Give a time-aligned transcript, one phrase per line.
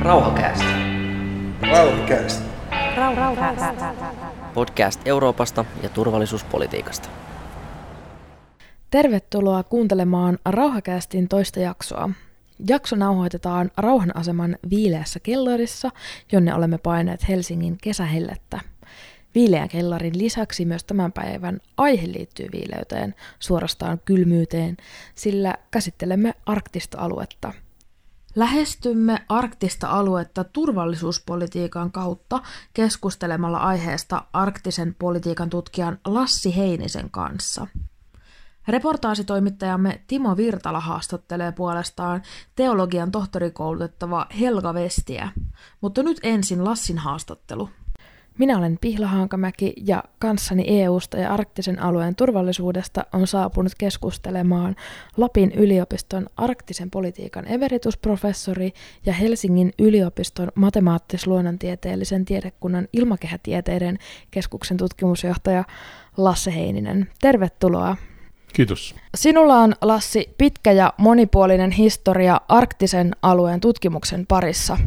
[0.00, 0.64] Rauhakäästä.
[1.70, 2.44] Rauhakäästä.
[4.54, 7.08] Podcast Euroopasta ja turvallisuuspolitiikasta.
[8.90, 12.10] Tervetuloa kuuntelemaan Rauhakästin toista jaksoa.
[12.68, 15.90] Jakso nauhoitetaan Rauhanaseman viileässä kellarissa,
[16.32, 18.60] jonne olemme paineet Helsingin kesähellettä.
[19.34, 24.76] Viileän kellarin lisäksi myös tämän päivän aihe liittyy viileyteen, suorastaan kylmyyteen,
[25.14, 27.52] sillä käsittelemme arktista aluetta–
[28.38, 32.42] Lähestymme arktista aluetta turvallisuuspolitiikan kautta
[32.74, 37.66] keskustelemalla aiheesta arktisen politiikan tutkijan Lassi Heinisen kanssa.
[38.68, 42.22] Reportaasitoimittajamme Timo Virtala haastattelee puolestaan
[42.56, 45.28] teologian tohtorikoulutettava Helga Vestiä,
[45.80, 47.70] mutta nyt ensin Lassin haastattelu.
[48.38, 54.76] Minä olen Pihla Hankamäki ja kanssani EUsta ja arktisen alueen turvallisuudesta on saapunut keskustelemaan
[55.16, 58.72] Lapin yliopiston arktisen politiikan emeritusprofessori
[59.06, 63.98] ja Helsingin yliopiston matemaattis-luonnontieteellisen tiedekunnan ilmakehätieteiden
[64.30, 65.64] keskuksen tutkimusjohtaja
[66.16, 67.08] Lasse Heininen.
[67.20, 67.96] Tervetuloa.
[68.58, 68.94] Kiitos.
[69.14, 74.78] Sinulla on, Lassi, pitkä ja monipuolinen historia arktisen alueen tutkimuksen parissa,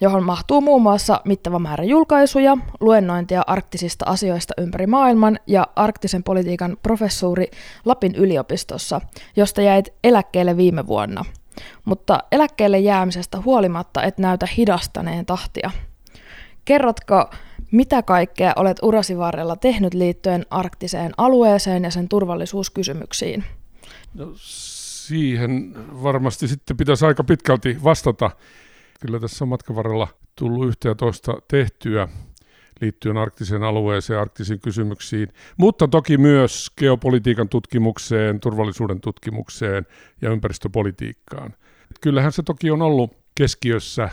[0.00, 6.76] johon mahtuu muun muassa mittava määrä julkaisuja, luennointia arktisista asioista ympäri maailman ja arktisen politiikan
[6.82, 7.50] professuuri
[7.84, 9.00] Lapin yliopistossa,
[9.36, 11.24] josta jäit eläkkeelle viime vuonna.
[11.84, 15.70] Mutta eläkkeelle jäämisestä huolimatta et näytä hidastaneen tahtia.
[16.64, 17.30] Kerrotko,
[17.70, 23.44] mitä kaikkea olet urasi varrella tehnyt liittyen arktiseen alueeseen ja sen turvallisuuskysymyksiin?
[24.14, 28.30] No, siihen varmasti sitten pitäisi aika pitkälti vastata.
[29.00, 32.08] Kyllä tässä on matkan varrella tullut yhtä ja toista tehtyä
[32.80, 39.86] liittyen arktiseen alueeseen arktisiin kysymyksiin, mutta toki myös geopolitiikan tutkimukseen, turvallisuuden tutkimukseen
[40.22, 41.54] ja ympäristöpolitiikkaan.
[42.00, 44.10] Kyllähän se toki on ollut keskiössä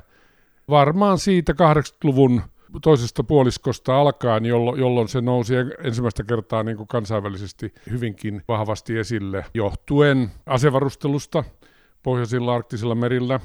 [0.70, 2.42] varmaan siitä 80-luvun
[2.82, 5.54] toisesta puoliskosta alkaen, jolloin, jolloin se nousi
[5.84, 11.44] ensimmäistä kertaa niin kuin kansainvälisesti hyvinkin vahvasti esille, johtuen asevarustelusta
[12.04, 13.40] pohjoisilla arktisilla merillä,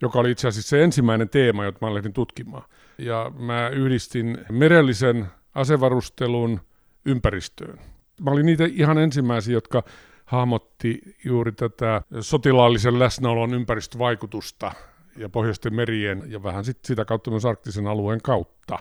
[0.00, 2.64] joka oli itse asiassa se ensimmäinen teema, jota mä lähdin tutkimaan.
[2.98, 6.60] Ja mä yhdistin merellisen asevarustelun
[7.04, 7.78] ympäristöön.
[8.20, 9.82] Mä olin niitä ihan ensimmäisiä, jotka
[10.24, 14.72] hahmotti juuri tätä sotilaallisen läsnäolon ympäristövaikutusta
[15.16, 18.78] ja pohjoisten merien ja vähän sit sitä kautta myös arktisen alueen kautta.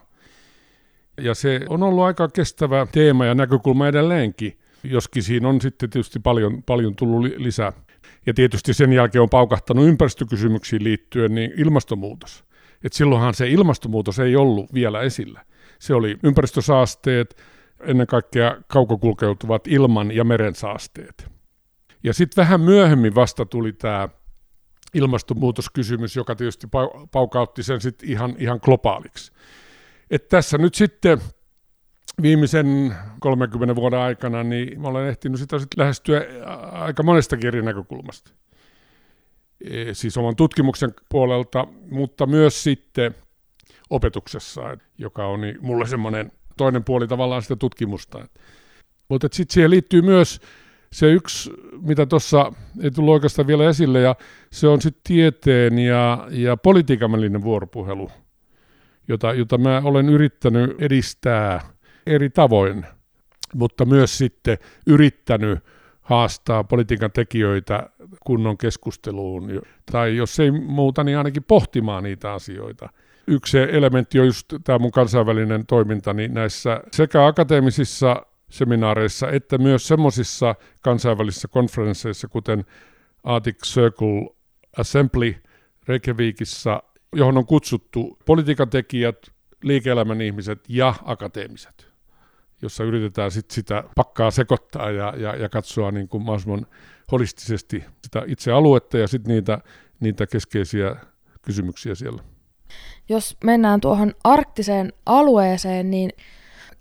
[1.22, 6.20] Ja se on ollut aika kestävä teema ja näkökulma edelleenkin, joskin siinä on sitten tietysti
[6.20, 7.74] paljon, paljon tullut lisää.
[8.26, 12.44] Ja tietysti sen jälkeen on paukahtanut ympäristökysymyksiin liittyen niin ilmastonmuutos.
[12.84, 15.46] Et silloinhan se ilmastonmuutos ei ollut vielä esillä.
[15.80, 17.38] Se oli ympäristösaasteet,
[17.82, 21.28] ennen kaikkea kaukokulkeutuvat ilman- ja merensaasteet.
[22.04, 24.10] Ja sitten vähän myöhemmin vasta tuli tämä
[24.94, 26.68] ilmastonmuutoskysymys, joka tietysti
[27.12, 29.32] paukautti sen sitten ihan, ihan globaaliksi.
[30.12, 31.22] Et tässä nyt sitten
[32.22, 36.22] viimeisen 30 vuoden aikana, niin mä olen ehtinyt sitä sitten lähestyä
[36.72, 38.32] aika monestakin eri näkökulmasta.
[39.62, 43.16] E, siis oman tutkimuksen puolelta, mutta myös sitten
[43.90, 44.62] opetuksessa,
[44.98, 48.28] joka on niin mulle semmoinen toinen puoli tavallaan sitä tutkimusta.
[49.10, 50.42] Mutta sitten siihen liittyy myös
[50.94, 54.16] se yksi, mitä tuossa ei tullut oikeastaan vielä esille, ja
[54.52, 58.12] se on sitten tieteen ja, ja politiikan välinen vuoropuhelu,
[59.08, 61.62] jota, jota mä olen yrittänyt edistää
[62.06, 62.86] eri tavoin,
[63.54, 65.60] mutta myös sitten yrittänyt
[66.02, 67.90] haastaa politiikan tekijöitä
[68.26, 69.62] kunnon keskusteluun,
[69.92, 72.90] tai jos ei muuta, niin ainakin pohtimaan niitä asioita.
[73.28, 79.88] Yksi elementti on just tämä mun kansainvälinen toiminta niin näissä sekä akateemisissa seminaareissa että myös
[79.88, 82.66] semmoisissa kansainvälisissä konferensseissa, kuten
[83.24, 84.36] Arctic Circle
[84.78, 85.36] Assembly
[85.88, 86.84] Reykjavikissa,
[87.16, 89.16] johon on kutsuttu politiikan tekijät,
[89.64, 91.92] liike-elämän ihmiset ja akateemiset,
[92.62, 96.68] jossa yritetään sit sitä pakkaa sekoittaa ja, ja, ja katsoa niin kuin mahdollisimman
[97.12, 99.60] holistisesti sitä itse aluetta ja sitten niitä,
[100.00, 100.96] niitä keskeisiä
[101.42, 102.24] kysymyksiä siellä.
[103.10, 106.10] Jos mennään tuohon arktiseen alueeseen, niin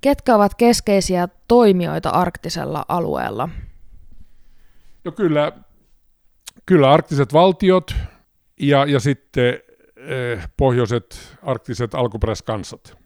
[0.03, 3.49] Ketkä ovat keskeisiä toimijoita arktisella alueella?
[5.05, 5.53] No kyllä,
[6.67, 7.95] kyllä arktiset valtiot
[8.61, 9.61] ja, ja sitten
[9.97, 12.99] eh, pohjoiset arktiset alkuperäiskansat.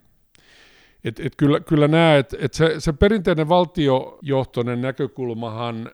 [1.04, 5.90] Et, et kyllä, kyllä näet, että et se, se perinteinen valtiojohtoinen näkökulmahan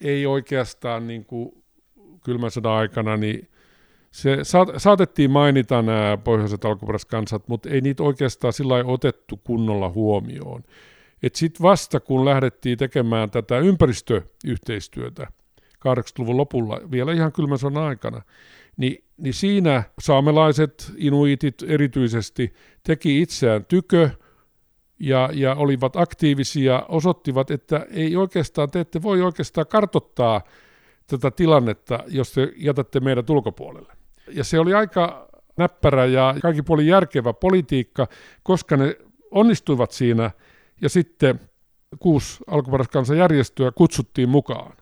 [0.00, 1.64] ei oikeastaan niin kuin
[2.24, 3.48] kylmän sodan aikana niin
[4.12, 4.38] se
[4.76, 10.62] saatettiin mainita nämä pohjoiset alkuperäiskansat, mutta ei niitä oikeastaan sillä otettu kunnolla huomioon.
[11.34, 15.26] Sitten vasta kun lähdettiin tekemään tätä ympäristöyhteistyötä
[15.88, 18.22] 80-luvun lopulla, vielä ihan kylmän sodan aikana,
[18.76, 24.10] niin, niin siinä saamelaiset, inuitit erityisesti, teki itseään tykö
[24.98, 30.40] ja, ja olivat aktiivisia, osoittivat, että ei oikeastaan, te ette voi oikeastaan kartottaa
[31.06, 34.01] tätä tilannetta, jos te jätätte meidät ulkopuolelle.
[34.28, 38.06] Ja se oli aika näppärä ja kaikki puoli järkevä politiikka,
[38.42, 38.96] koska ne
[39.30, 40.30] onnistuivat siinä
[40.80, 41.40] ja sitten
[41.98, 44.72] kuusi alkuperäiskansanjärjestöä kutsuttiin mukaan.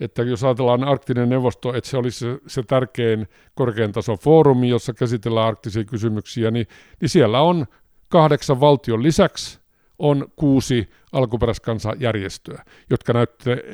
[0.00, 4.94] Että jos ajatellaan arktinen neuvosto, että se olisi se, se tärkein korkean tason foorumi, jossa
[4.94, 6.66] käsitellään arktisia kysymyksiä, niin,
[7.00, 7.66] niin siellä on
[8.08, 9.60] kahdeksan valtion lisäksi
[9.98, 13.64] on kuusi alkuperäiskansajärjestöä, jotka näytte,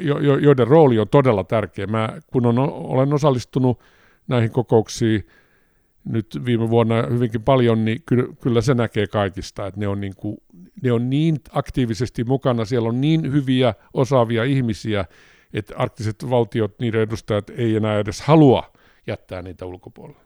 [0.00, 1.86] jo, jo, joiden rooli on todella tärkeä.
[1.86, 3.80] Mä, kun on, olen osallistunut
[4.28, 5.26] näihin kokouksiin
[6.04, 10.14] nyt viime vuonna hyvinkin paljon, niin kyllä, kyllä se näkee kaikista, että ne on, niin
[10.16, 10.36] kuin,
[10.82, 15.04] ne on niin aktiivisesti mukana, siellä on niin hyviä, osaavia ihmisiä,
[15.54, 18.72] että arktiset valtiot, niiden edustajat ei enää edes halua
[19.06, 20.24] jättää niitä ulkopuolelle.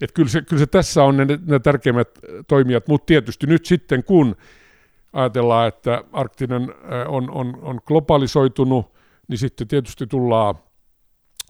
[0.00, 2.08] Että kyllä, se, kyllä se tässä on ne, ne tärkeimmät
[2.48, 4.36] toimijat, mutta tietysti nyt sitten kun
[5.12, 6.74] ajatellaan, että arktinen
[7.08, 8.92] on, on, on globalisoitunut,
[9.28, 10.54] niin sitten tietysti tullaan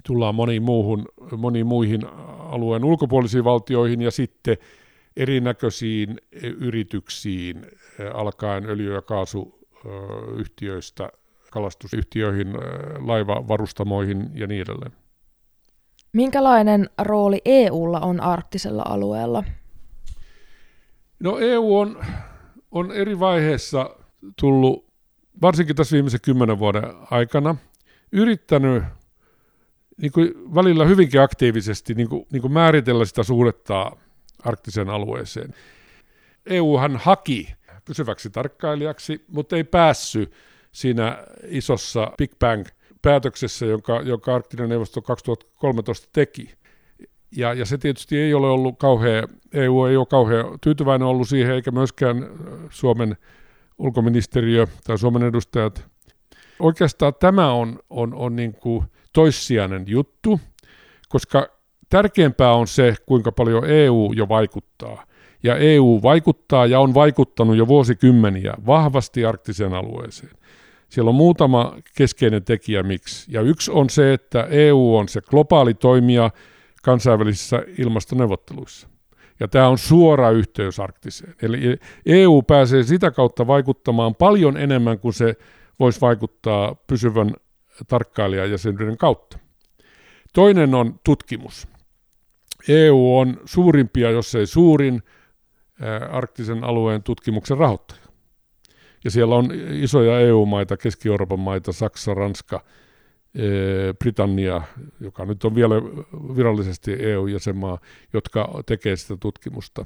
[0.06, 1.05] tullaan moniin, muuhun,
[1.37, 2.00] moniin muihin
[2.38, 4.56] alueen ulkopuolisiin valtioihin ja sitten
[5.17, 7.67] erinäköisiin yrityksiin,
[8.14, 11.11] alkaen öljy- ja kaasuyhtiöistä,
[11.50, 12.52] kalastusyhtiöihin,
[12.99, 14.93] laivavarustamoihin ja niin edelleen.
[16.12, 19.44] Minkälainen rooli EUlla on arktisella alueella?
[21.20, 22.05] No EU on,
[22.70, 23.97] on eri vaiheissa
[24.41, 24.87] tullut,
[25.43, 27.56] varsinkin tässä viimeisen kymmenen vuoden aikana,
[28.12, 28.82] yrittänyt
[30.02, 33.97] niin kuin välillä hyvinkin aktiivisesti niin kuin, niin kuin määritellä sitä suhdetta
[34.44, 35.55] arktiseen alueeseen.
[36.47, 37.55] EUhan haki
[37.85, 40.32] pysyväksi tarkkailijaksi, mutta ei päässyt
[40.73, 46.55] siinä isossa Big Bang-päätöksessä, jonka, jonka Arktinen neuvosto 2013 teki.
[47.37, 51.55] Ja, ja se tietysti ei ole ollut kauhean, EU ei ole kauhean tyytyväinen ollut siihen,
[51.55, 52.29] eikä myöskään
[52.70, 53.17] Suomen
[53.79, 55.87] ulkoministeriö tai Suomen edustajat.
[56.58, 60.40] Oikeastaan tämä on, on, on niin kuin toissijainen juttu,
[61.08, 61.48] koska
[61.90, 65.04] tärkeämpää on se, kuinka paljon EU jo vaikuttaa.
[65.42, 70.32] Ja EU vaikuttaa ja on vaikuttanut jo vuosikymmeniä vahvasti arktiseen alueeseen.
[70.88, 73.32] Siellä on muutama keskeinen tekijä miksi.
[73.32, 76.30] Ja yksi on se, että EU on se globaali toimija
[76.82, 78.88] kansainvälisissä ilmastoneuvotteluissa.
[79.40, 81.34] Ja tämä on suora yhteys arktiseen.
[81.42, 85.36] Eli EU pääsee sitä kautta vaikuttamaan paljon enemmän kuin se
[85.80, 87.34] voisi vaikuttaa pysyvän
[87.88, 89.38] tarkkailijajäsenyyden kautta.
[90.34, 91.68] Toinen on tutkimus.
[92.68, 95.02] EU on suurimpia, jos ei suurin,
[96.10, 98.00] arktisen alueen tutkimuksen rahoittaja.
[99.04, 102.64] Ja siellä on isoja EU-maita, Keski-Euroopan maita, Saksa, Ranska,
[103.98, 104.62] Britannia,
[105.00, 105.74] joka nyt on vielä
[106.36, 107.78] virallisesti EU-jäsenmaa,
[108.12, 109.84] jotka tekee sitä tutkimusta.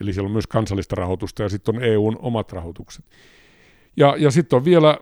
[0.00, 3.04] Eli siellä on myös kansallista rahoitusta ja sitten on EUn omat rahoitukset.
[3.96, 4.98] Ja, ja sitten on vielä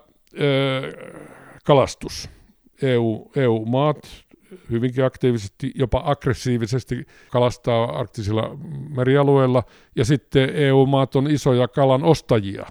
[1.65, 2.31] kalastus.
[2.83, 4.29] EU, EU-maat
[4.71, 8.59] hyvinkin aktiivisesti, jopa aggressiivisesti kalastaa arktisilla
[8.97, 9.63] merialueilla,
[9.97, 12.67] ja sitten EU-maat on isoja kalan ostajia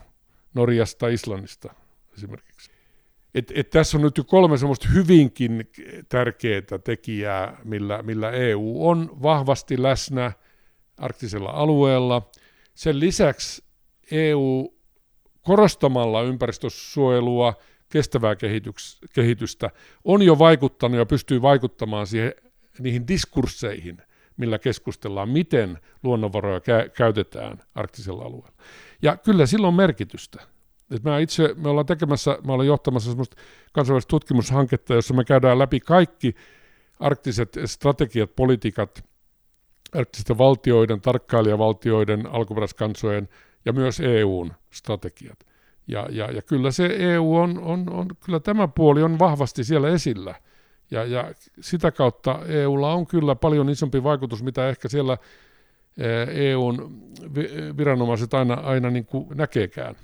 [0.53, 1.73] Norjasta, Islannista
[2.13, 2.71] esimerkiksi.
[3.35, 5.71] Et, et tässä on nyt jo kolme semmoista hyvinkin
[6.09, 10.31] tärkeää tekijää, millä, millä EU on vahvasti läsnä
[10.97, 12.29] arktisella alueella.
[12.75, 13.63] Sen lisäksi
[14.11, 14.73] EU
[15.41, 17.53] korostamalla ympäristösuojelua
[17.89, 18.35] kestävää
[19.13, 19.69] kehitystä,
[20.03, 22.33] on jo vaikuttanut ja pystyy vaikuttamaan siihen,
[22.79, 23.97] niihin diskursseihin,
[24.37, 28.57] millä keskustellaan, miten luonnonvaroja kä- käytetään arktisella alueella.
[29.01, 30.41] Ja kyllä sillä on merkitystä.
[30.91, 33.37] Et mä itse, me ollaan tekemässä, mä olen johtamassa semmoista
[33.73, 36.35] kansainvälistä tutkimushanketta, jossa me käydään läpi kaikki
[36.99, 39.03] arktiset strategiat, politiikat,
[39.93, 43.29] arktisten valtioiden, tarkkailijavaltioiden, alkuperäiskansojen
[43.65, 45.39] ja myös EUn strategiat.
[45.87, 49.89] Ja, ja, ja kyllä se EU on, on, on, kyllä tämä puoli on vahvasti siellä
[49.89, 50.35] esillä.
[50.91, 55.17] Ja, ja sitä kautta EUlla on kyllä paljon isompi vaikutus, mitä ehkä siellä
[56.33, 57.01] EUn
[57.77, 59.95] viranomaiset aina, aina niin kuin näkeekään.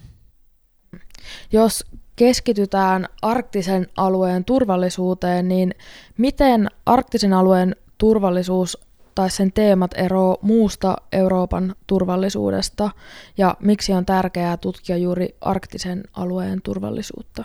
[1.51, 1.85] Jos
[2.15, 5.75] keskitytään arktisen alueen turvallisuuteen, niin
[6.17, 8.77] miten arktisen alueen turvallisuus
[9.15, 12.89] tai sen teemat eroo muusta Euroopan turvallisuudesta
[13.37, 17.43] ja miksi on tärkeää tutkia juuri arktisen alueen turvallisuutta?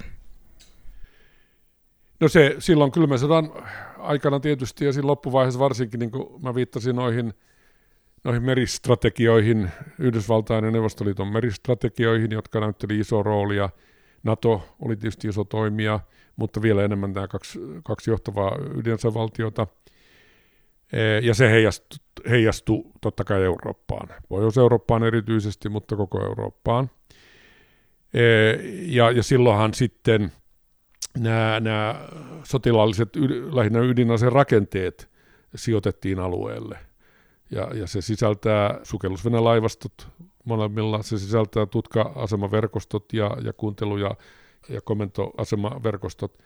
[2.20, 3.52] No se silloin kylmän sodan
[3.98, 7.34] aikana tietysti ja siinä loppuvaiheessa varsinkin, niin kuin mä viittasin noihin,
[8.25, 13.70] noihin meristrategioihin, Yhdysvaltain ja Neuvostoliiton meristrategioihin, jotka näytteli iso roolia,
[14.22, 16.00] NATO oli tietysti iso toimija,
[16.37, 19.66] mutta vielä enemmän nämä kaksi, kaksi johtavaa ydinasevaltiota.
[21.23, 21.99] Ja se heijastui,
[22.30, 26.90] heijastui totta kai Eurooppaan, Pohjois-Eurooppaan erityisesti, mutta koko Eurooppaan.
[28.87, 30.33] Ja, ja silloinhan sitten
[31.18, 32.09] nämä, nämä
[32.45, 33.09] sotilaalliset,
[33.52, 35.11] lähinnä ydinaseen rakenteet
[35.54, 36.78] sijoitettiin alueelle.
[37.50, 40.09] Ja, ja se sisältää sukellusvenelaivastot
[40.45, 44.16] molemmilla, se sisältää tutka-asemaverkostot ja, ja kuuntelu- ja,
[44.68, 46.38] ja komentoasemaverkostot.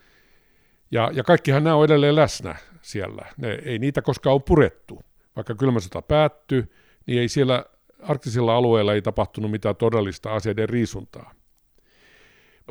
[0.93, 3.25] Ja, ja kaikkihan nämä on edelleen läsnä siellä.
[3.37, 5.01] Ne, ei niitä koskaan ole purettu.
[5.35, 6.63] Vaikka kylmä sota päättyi,
[7.05, 7.65] niin ei siellä
[8.01, 11.33] arktisilla alueilla ei tapahtunut mitään todellista aseiden riisuntaa.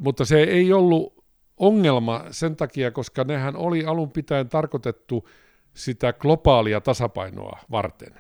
[0.00, 1.24] Mutta se ei ollut
[1.56, 5.28] ongelma sen takia, koska nehän oli alun pitäen tarkoitettu
[5.74, 8.14] sitä globaalia tasapainoa varten.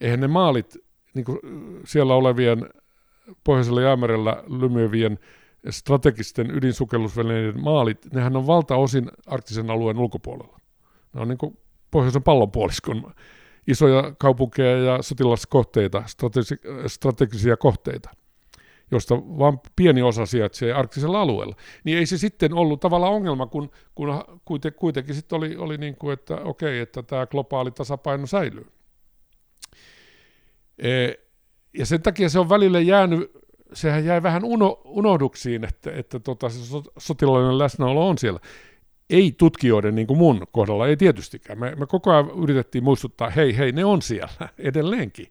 [0.00, 0.76] Eihän ne maalit,
[1.14, 1.38] niin kuin
[1.84, 2.68] siellä olevien
[3.44, 5.18] pohjoisella jäämerellä lymyvien
[5.70, 10.60] strategisten ydinsukellusvälineiden maalit, nehän on valtaosin arktisen alueen ulkopuolella.
[11.12, 11.58] Ne on niin kuin
[11.90, 13.12] pohjoisen pallonpuoliskon
[13.66, 16.02] isoja kaupunkeja ja sotilaskohteita,
[16.86, 18.10] strategisia kohteita
[18.90, 23.70] josta vain pieni osa sijaitsee arktisella alueella, niin ei se sitten ollut tavallaan ongelma, kun,
[23.94, 28.66] kun kuitenkin sitten oli, oli niin kuin, että okei, että tämä globaali tasapaino säilyy.
[30.78, 31.08] E,
[31.78, 33.30] ja sen takia se on välillä jäänyt,
[33.72, 36.58] sehän jäi vähän uno, unohduksiin, että, että tota, se
[36.98, 38.40] sotilaallinen läsnäolo on siellä.
[39.10, 41.58] Ei tutkijoiden niin kuin mun kohdalla, ei tietystikään.
[41.58, 45.26] Me, me koko ajan yritettiin muistuttaa, hei, hei, ne on siellä edelleenkin.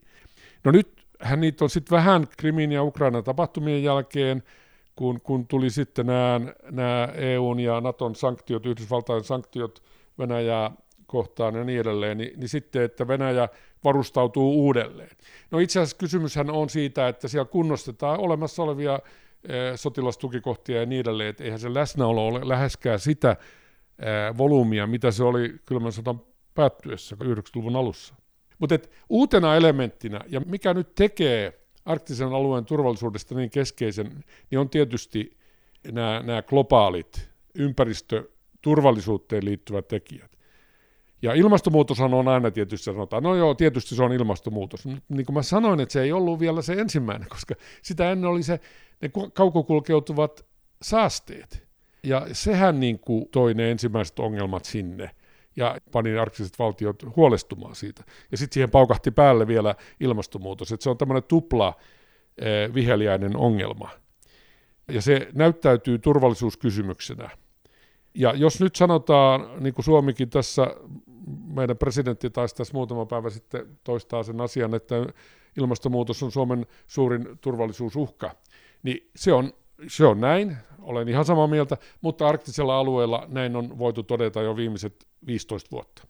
[0.63, 4.44] No nyt hän niitä on sitten vähän Krimin ja Ukrainan tapahtumien jälkeen,
[4.96, 9.84] kun, kun tuli sitten nämä, EUn ja Naton sanktiot, Yhdysvaltain sanktiot
[10.20, 10.72] Venäjää
[11.06, 13.50] kohtaan ja niin edelleen, niin, niin sitten, että Venäjä
[13.84, 15.18] varustautuu uudelleen.
[15.52, 19.00] No itse asiassa kysymyshän on siitä, että siellä kunnostetaan olemassa olevia
[19.44, 23.32] e, sotilastukikohtia ja niin edelleen, että eihän se läsnäolo ole läheskään sitä
[24.00, 24.06] e,
[24.38, 26.22] volyymia, mitä se oli kylmän sodan
[26.54, 28.16] päättyessä 90-luvun alussa.
[28.60, 35.38] Mutta uutena elementtinä, ja mikä nyt tekee arktisen alueen turvallisuudesta niin keskeisen, niin on tietysti
[35.92, 40.35] nämä, globaalit ympäristöturvallisuuteen liittyvät tekijät.
[41.25, 44.86] Ja ilmastonmuutos on aina tietysti sanotaan, no joo, tietysti se on ilmastonmuutos.
[44.86, 48.44] Niin kuin mä sanoin, että se ei ollut vielä se ensimmäinen, koska sitä ennen oli
[48.44, 48.60] se,
[49.01, 50.46] ne kaukokulkeutuvat
[50.82, 51.67] saasteet.
[52.03, 55.12] Ja sehän niin kuin toi ne ensimmäiset ongelmat sinne
[55.55, 58.03] ja pani arktiset valtiot huolestumaan siitä.
[58.32, 61.74] Ja sitten siihen paukahti päälle vielä ilmastonmuutos, että se on tämmöinen tupla
[62.38, 63.89] eh, viheliäinen ongelma.
[64.91, 67.29] Ja se näyttäytyy turvallisuuskysymyksenä.
[68.15, 70.67] Ja jos nyt sanotaan, niin kuin Suomikin tässä,
[71.48, 74.96] meidän presidentti taisi tässä muutama päivä sitten toistaa sen asian, että
[75.58, 78.36] ilmastonmuutos on Suomen suurin turvallisuusuhka,
[78.84, 79.53] niin se on,
[79.88, 84.55] se on näin, olen ihan samaa mieltä, mutta arktisella alueella näin on voitu todeta jo
[84.55, 86.08] viimeiset 15 vuotta.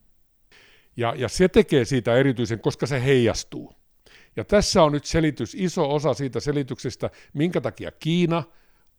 [0.97, 3.73] Ja, ja se tekee siitä erityisen, koska se heijastuu.
[4.35, 8.43] Ja tässä on nyt selitys, iso osa siitä selityksestä, minkä takia Kiina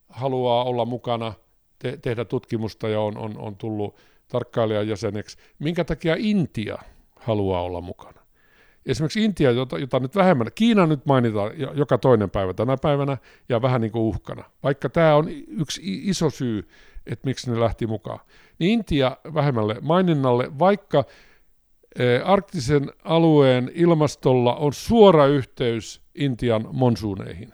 [0.09, 1.33] haluaa olla mukana,
[1.79, 3.97] te, tehdä tutkimusta ja on, on, on tullut
[4.29, 6.79] tarkkailijan jäseneksi, minkä takia Intia
[7.17, 8.21] haluaa olla mukana.
[8.87, 13.19] Esimerkiksi Intia, jota, jota nyt vähemmän, Kiina nyt mainitaan joka toinen päivä tänä päivänä
[13.49, 16.69] ja vähän niin kuin uhkana, vaikka tämä on yksi iso syy,
[17.07, 18.21] että miksi ne lähti mukaan.
[18.59, 21.05] Niin Intia vähemmälle maininnalle, vaikka
[21.99, 27.53] eh, arktisen alueen ilmastolla on suora yhteys Intian monsuuneihin.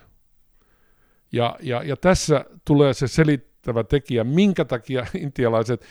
[1.32, 5.84] Ja, ja, ja tässä tulee se selittävä tekijä, minkä takia intialaiset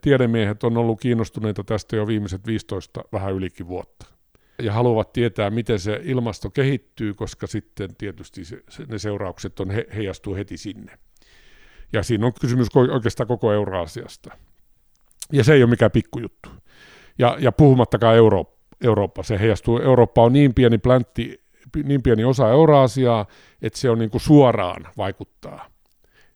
[0.00, 4.06] tiedemiehet on ollut kiinnostuneita tästä jo viimeiset 15 vähän ylikin vuotta.
[4.62, 9.86] Ja haluavat tietää, miten se ilmasto kehittyy, koska sitten tietysti se, ne seuraukset on he,
[9.96, 10.98] heijastuu heti sinne.
[11.92, 14.36] Ja siinä on kysymys oikeastaan koko Euroasiasta.
[15.32, 16.48] Ja se ei ole mikään pikkujuttu.
[17.18, 18.44] Ja, ja puhumattakaan Euro,
[18.84, 21.42] Eurooppa, se heijastuu, Eurooppa on niin pieni pläntti,
[21.84, 23.26] niin pieni osa Euroasiaa,
[23.62, 25.69] että se on niin kuin suoraan vaikuttaa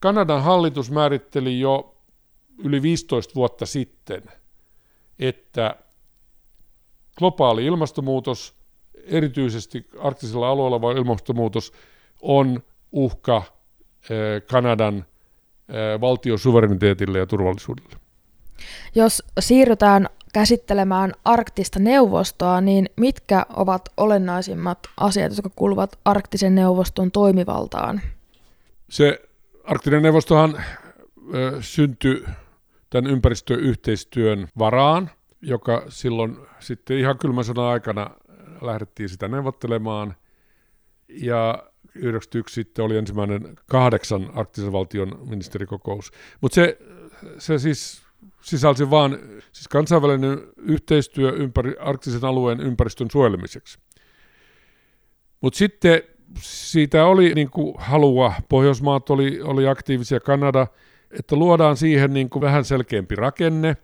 [0.00, 1.96] Kanadan hallitus määritteli jo
[2.58, 4.22] yli 15 vuotta sitten,
[5.18, 5.76] että
[7.18, 8.54] globaali ilmastonmuutos–
[9.06, 11.72] erityisesti arktisella alueella oleva ilmastonmuutos
[12.22, 13.42] on uhka
[14.10, 17.96] eh, Kanadan eh, valtion suvereniteetille ja turvallisuudelle.
[18.94, 28.00] Jos siirrytään käsittelemään arktista neuvostoa, niin mitkä ovat olennaisimmat asiat, jotka kuuluvat arktisen neuvoston toimivaltaan?
[28.90, 29.20] Se
[29.64, 30.64] arktinen neuvostohan
[31.34, 32.24] ö, syntyi
[32.90, 35.10] tämän ympäristöyhteistyön varaan,
[35.42, 38.10] joka silloin sitten ihan kylmän sodan aikana
[38.60, 40.14] lähdettiin sitä neuvottelemaan.
[41.08, 46.12] Ja 91 sitten oli ensimmäinen kahdeksan arktisen valtion ministerikokous.
[46.40, 46.78] Mutta se,
[47.38, 48.02] se siis
[48.40, 49.18] sisälsi vain
[49.52, 53.78] siis kansainvälinen yhteistyö ympäri, arktisen alueen ympäristön suojelemiseksi.
[55.40, 56.02] Mutta sitten
[56.40, 60.66] siitä oli niin kuin halua, Pohjoismaat oli, oli aktiivisia, Kanada,
[61.10, 63.76] että luodaan siihen niin kuin vähän selkeämpi rakenne.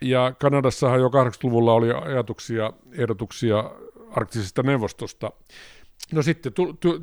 [0.00, 3.70] Ja Kanadassahan jo 80-luvulla oli ajatuksia, ehdotuksia
[4.16, 5.32] arktisesta neuvostosta.
[6.12, 6.52] No sitten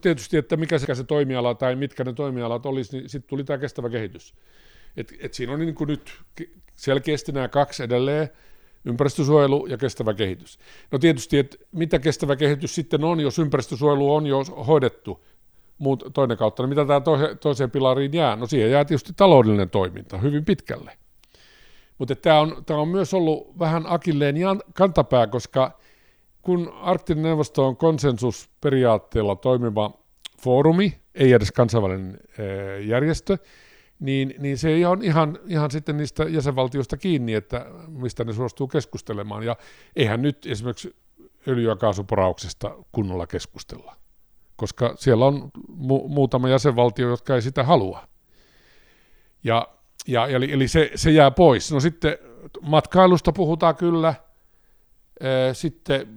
[0.02, 3.90] tietysti, että mikä se toimiala tai mitkä ne toimialat olisi, niin sitten tuli tämä kestävä
[3.90, 4.36] kehitys.
[4.98, 6.20] Et, et siinä on niin kuin nyt
[6.76, 8.30] selkeästi nämä kaksi edelleen,
[8.86, 10.60] ympäristösuojelu ja kestävä kehitys.
[10.92, 15.26] No tietysti, että mitä kestävä kehitys sitten on, jos ympäristösuojelu on jo hoidettu
[15.78, 17.02] muut, toinen kautta, niin mitä tämä
[17.40, 18.36] toiseen pilariin jää?
[18.36, 20.98] No siihen jää tietysti taloudellinen toiminta hyvin pitkälle.
[21.98, 24.36] Mutta tämä on, tämä on myös ollut vähän akilleen
[24.74, 25.80] kantapää, koska
[26.42, 29.92] kun arktinen neuvosto on konsensusperiaatteella toimiva
[30.42, 32.20] foorumi, ei edes kansainvälinen
[32.86, 33.38] järjestö,
[34.00, 39.44] niin, niin se on ihan, ihan sitten niistä jäsenvaltioista kiinni, että mistä ne suostuu keskustelemaan.
[39.44, 39.56] Ja
[39.96, 40.96] eihän nyt esimerkiksi
[41.48, 43.96] öljy- ja kaasuporauksesta kunnolla keskustella,
[44.56, 48.08] koska siellä on mu- muutama jäsenvaltio, jotka ei sitä halua.
[49.44, 49.68] Ja,
[50.08, 51.72] ja, eli, eli se, se jää pois.
[51.72, 52.18] No sitten
[52.62, 54.14] matkailusta puhutaan kyllä,
[55.54, 56.08] sitten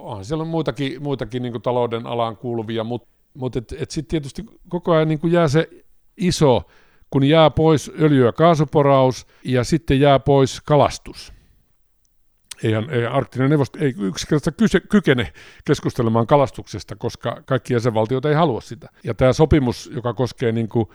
[0.00, 4.44] on siellä on muitakin, muitakin niin talouden alaan kuuluvia, mutta mut et, et sitten tietysti
[4.68, 5.68] koko ajan niin jää se
[6.16, 6.62] iso
[7.10, 11.32] kun jää pois öljy- ja kaasuporaus ja sitten jää pois kalastus.
[12.62, 15.32] Eihän, ei, arktinen neuvosto ei yksinkertaisesti kykene
[15.64, 18.88] keskustelemaan kalastuksesta, koska kaikki jäsenvaltiot ei halua sitä.
[19.04, 20.86] Ja tämä sopimus, joka koskee niin kuin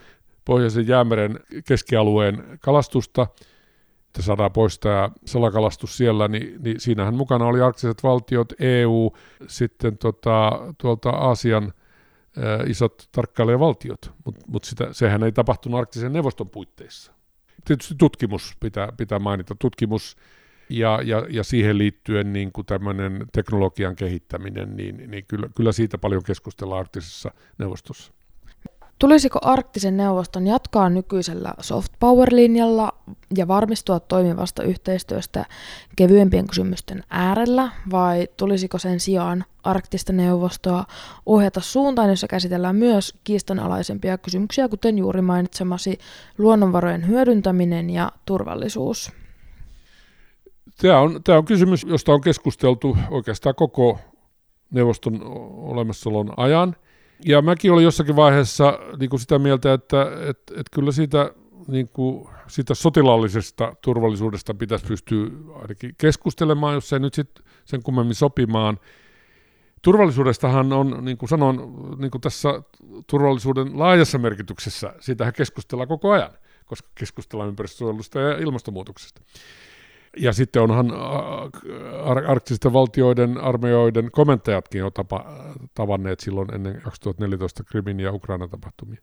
[0.46, 3.28] Pohjoisen jäämeren keskialueen kalastusta,
[4.16, 9.12] että saadaan pois tämä salakalastus siellä, niin, niin siinähän mukana oli arktiset valtiot, EU,
[9.48, 11.74] sitten tota, tuolta Aasian–
[12.68, 17.14] isot tarkkailijavaltiot, mutta mut sitä, sehän ei tapahtunut arktisen neuvoston puitteissa.
[17.66, 20.18] Tietysti tutkimus pitää, pitää mainita, tutkimus
[20.70, 25.98] ja, ja, ja siihen liittyen niin kuin tämmöinen teknologian kehittäminen, niin, niin kyllä, kyllä siitä
[25.98, 28.14] paljon keskustellaan arktisessa neuvostossa.
[29.00, 32.94] Tulisiko arktisen neuvoston jatkaa nykyisellä soft power-linjalla
[33.38, 35.46] ja varmistua toimivasta yhteistyöstä
[35.96, 40.86] kevyempien kysymysten äärellä, vai tulisiko sen sijaan arktista neuvostoa
[41.26, 45.98] ohjata suuntaan, jossa käsitellään myös kiistanalaisempia kysymyksiä, kuten juuri mainitsemasi
[46.38, 49.12] luonnonvarojen hyödyntäminen ja turvallisuus?
[50.82, 54.00] Tämä on, tämä on kysymys, josta on keskusteltu oikeastaan koko
[54.72, 55.22] neuvoston
[55.56, 56.76] olemassaolon ajan–
[57.26, 61.34] ja mäkin olin jossakin vaiheessa niin kuin sitä mieltä, että et, et kyllä siitä,
[61.68, 65.28] niin kuin, siitä sotilaallisesta turvallisuudesta pitäisi pystyä
[65.62, 67.30] ainakin keskustelemaan, jos ei nyt sit
[67.66, 68.80] sen kummemmin sopimaan.
[69.82, 71.60] Turvallisuudestahan on, niin kuin sanoin,
[71.98, 72.62] niin kuin tässä
[73.08, 76.32] turvallisuuden laajassa merkityksessä, siitähän keskustellaan koko ajan,
[76.66, 79.22] koska keskustellaan ympäristösuojelusta ja ilmastonmuutoksesta.
[80.18, 80.92] Ja sitten onhan
[82.04, 85.26] ar- arktisten valtioiden armeijoiden komentajatkin jo tapa,
[85.74, 89.02] tavanneet silloin ennen 2014 Krimin ja Ukraina tapahtumia.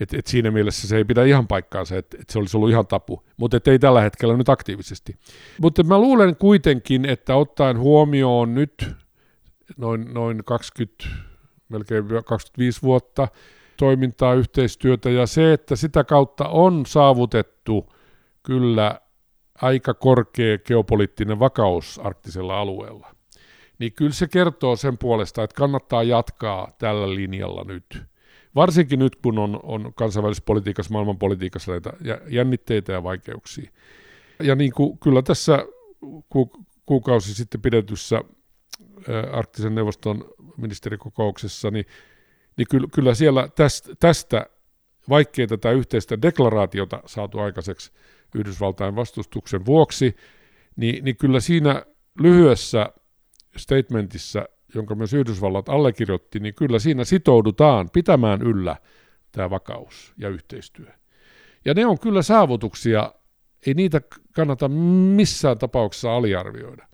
[0.00, 2.86] Et, et siinä mielessä se ei pidä ihan paikkaansa, että et se olisi ollut ihan
[2.86, 5.16] tapu, mutta ei tällä hetkellä nyt aktiivisesti.
[5.60, 8.88] Mutta mä luulen kuitenkin, että ottaen huomioon nyt
[9.76, 11.04] noin, noin 20,
[11.68, 13.28] melkein 25 vuotta
[13.76, 17.92] toimintaa, yhteistyötä ja se, että sitä kautta on saavutettu
[18.42, 19.00] kyllä
[19.62, 23.14] aika korkea geopoliittinen vakaus arktisella alueella,
[23.78, 28.02] niin kyllä se kertoo sen puolesta, että kannattaa jatkaa tällä linjalla nyt.
[28.54, 31.92] Varsinkin nyt, kun on, on kansainvälisessä politiikassa, maailmanpolitiikassa näitä
[32.28, 33.70] jännitteitä ja vaikeuksia.
[34.42, 35.66] Ja niin kuin, kyllä tässä
[36.28, 36.50] ku,
[36.86, 38.20] kuukausi sitten pidetyssä
[39.32, 40.24] arktisen neuvoston
[40.56, 41.84] ministerikokouksessa, niin,
[42.56, 44.46] niin kyllä, kyllä siellä tästä, tästä
[45.08, 47.92] vaikkei tätä yhteistä deklaraatiota saatu aikaiseksi,
[48.34, 50.16] Yhdysvaltain vastustuksen vuoksi,
[50.76, 51.84] niin, niin kyllä siinä
[52.20, 52.92] lyhyessä
[53.56, 58.76] statementissa, jonka myös Yhdysvallat allekirjoitti, niin kyllä siinä sitoudutaan pitämään yllä
[59.32, 60.86] tämä vakaus ja yhteistyö.
[61.64, 63.14] Ja ne on kyllä saavutuksia,
[63.66, 64.00] ei niitä
[64.34, 66.86] kannata missään tapauksessa aliarvioida.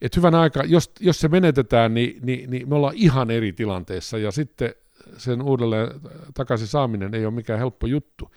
[0.00, 4.18] Et hyvän aika, jos, jos se menetetään, niin, niin, niin me ollaan ihan eri tilanteessa
[4.18, 4.74] ja sitten
[5.16, 5.88] sen uudelleen
[6.34, 8.30] takaisin saaminen ei ole mikään helppo juttu.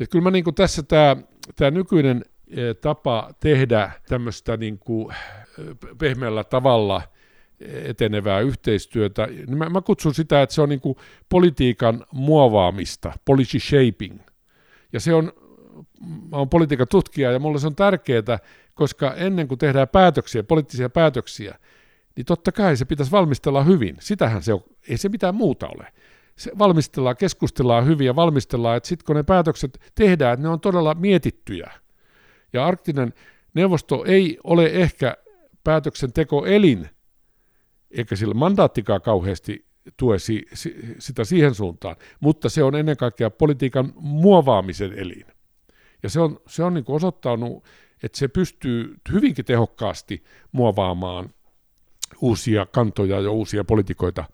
[0.00, 1.16] Et kyllä mä niin tässä tämä
[1.56, 2.24] tämä nykyinen
[2.80, 5.14] tapa tehdä tämmöistä niin kuin
[5.98, 7.02] pehmeällä tavalla
[7.60, 9.26] etenevää yhteistyötä.
[9.26, 10.80] Niin mä, mä kutsun sitä, että se on niin
[11.28, 14.20] politiikan muovaamista, policy shaping.
[14.92, 15.32] Ja se on,
[16.30, 18.38] mä olen politiikan tutkija ja mulle se on tärkeää,
[18.74, 21.58] koska ennen kuin tehdään päätöksiä, poliittisia päätöksiä,
[22.16, 23.96] niin totta kai se pitäisi valmistella hyvin.
[24.00, 25.92] Sitähän se on, ei se mitään muuta ole.
[26.38, 30.60] Se valmistellaan, keskustellaan hyvin ja valmistellaan, että sitten kun ne päätökset tehdään, että ne on
[30.60, 31.70] todella mietittyjä.
[32.52, 33.14] Ja arktinen
[33.54, 35.16] neuvosto ei ole ehkä
[35.64, 36.88] päätöksentekoelin,
[37.90, 43.30] eikä sillä mandaattikaan kauheasti tue si, si, sitä siihen suuntaan, mutta se on ennen kaikkea
[43.30, 45.26] politiikan muovaamisen elin.
[46.02, 47.64] Ja se on, se on niin osoittanut,
[48.02, 51.30] että se pystyy hyvinkin tehokkaasti muovaamaan
[52.20, 54.24] uusia kantoja ja uusia politikoita,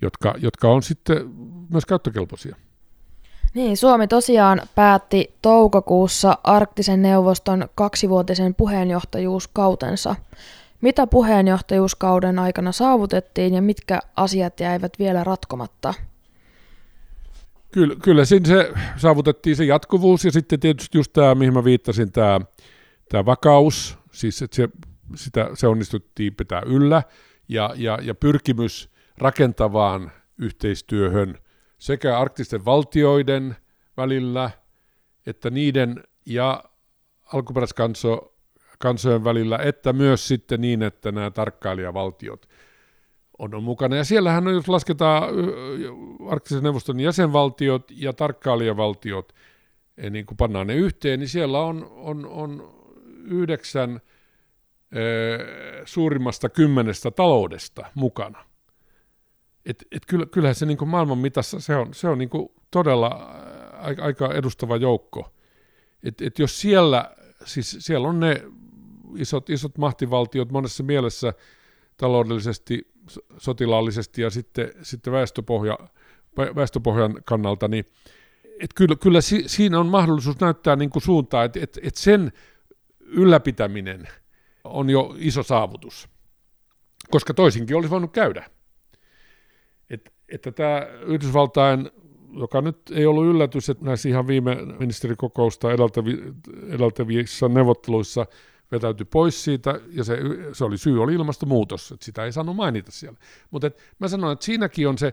[0.00, 1.16] jotka, jotka on sitten
[1.70, 2.56] myös käyttökelpoisia.
[3.54, 10.16] Niin, Suomi tosiaan päätti toukokuussa arktisen neuvoston kaksivuotisen puheenjohtajuuskautensa.
[10.80, 15.94] Mitä puheenjohtajuuskauden aikana saavutettiin ja mitkä asiat jäivät vielä ratkomatta?
[17.72, 22.12] Kyllä, kyllä siinä se saavutettiin se jatkuvuus ja sitten tietysti just tämä, mihin mä viittasin,
[22.12, 22.40] tämä,
[23.08, 24.68] tämä vakaus, siis että se,
[25.14, 27.02] sitä, se onnistuttiin pitää yllä
[27.48, 31.38] ja, ja, ja pyrkimys rakentavaan yhteistyöhön
[31.78, 33.56] sekä arktisten valtioiden
[33.96, 34.50] välillä
[35.26, 36.64] että niiden ja
[37.32, 42.48] alkuperäiskansojen välillä, että myös sitten niin, että nämä tarkkailijavaltiot
[43.38, 43.96] on, on mukana.
[43.96, 45.22] Ja siellähän, jos lasketaan
[46.28, 49.32] arktisen neuvoston jäsenvaltiot ja tarkkailijavaltiot,
[50.10, 52.78] niin kun pannaan ne yhteen, niin siellä on, on, on
[53.24, 54.00] yhdeksän
[55.84, 58.47] suurimmasta kymmenestä taloudesta mukana.
[59.68, 62.30] Et, et kyllähän se niin maailman mitassa se on, se on niin
[62.70, 63.08] todella
[63.72, 65.32] aika, aika edustava joukko.
[66.02, 67.10] Et, et jos siellä,
[67.44, 68.42] siis siellä on ne
[69.16, 71.32] isot, isot mahtivaltiot monessa mielessä
[71.96, 72.92] taloudellisesti,
[73.38, 75.78] sotilaallisesti ja sitten, sitten väestöpohja,
[76.36, 77.84] väestöpohjan kannalta, niin
[78.60, 82.32] et kyllä, kyllä si, siinä on mahdollisuus näyttää niin kuin suuntaa, että et, et sen
[83.00, 84.08] ylläpitäminen–
[84.68, 86.08] on jo iso saavutus,
[87.10, 88.50] koska toisinkin olisi voinut käydä.
[90.28, 91.90] Et, että tämä Yhdysvaltain,
[92.32, 96.18] joka nyt ei ollut yllätys, että näissä ihan viime ministerikokousta edeltävi,
[96.68, 98.26] edeltävissä neuvotteluissa
[98.72, 100.18] vetäytyi pois siitä, ja se,
[100.52, 103.18] se oli syy oli ilmastonmuutos, että sitä ei saanut mainita siellä.
[103.50, 105.12] Mutta mä sanon, että siinäkin on se,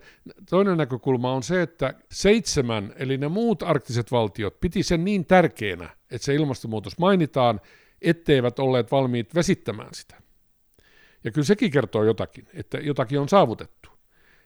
[0.49, 5.89] toinen näkökulma on se, että seitsemän, eli ne muut arktiset valtiot, piti sen niin tärkeänä,
[6.11, 7.61] että se ilmastonmuutos mainitaan,
[8.01, 10.21] etteivät olleet valmiit vesittämään sitä.
[11.23, 13.84] Ja kyllä sekin kertoo jotakin, että jotakin on saavutettu.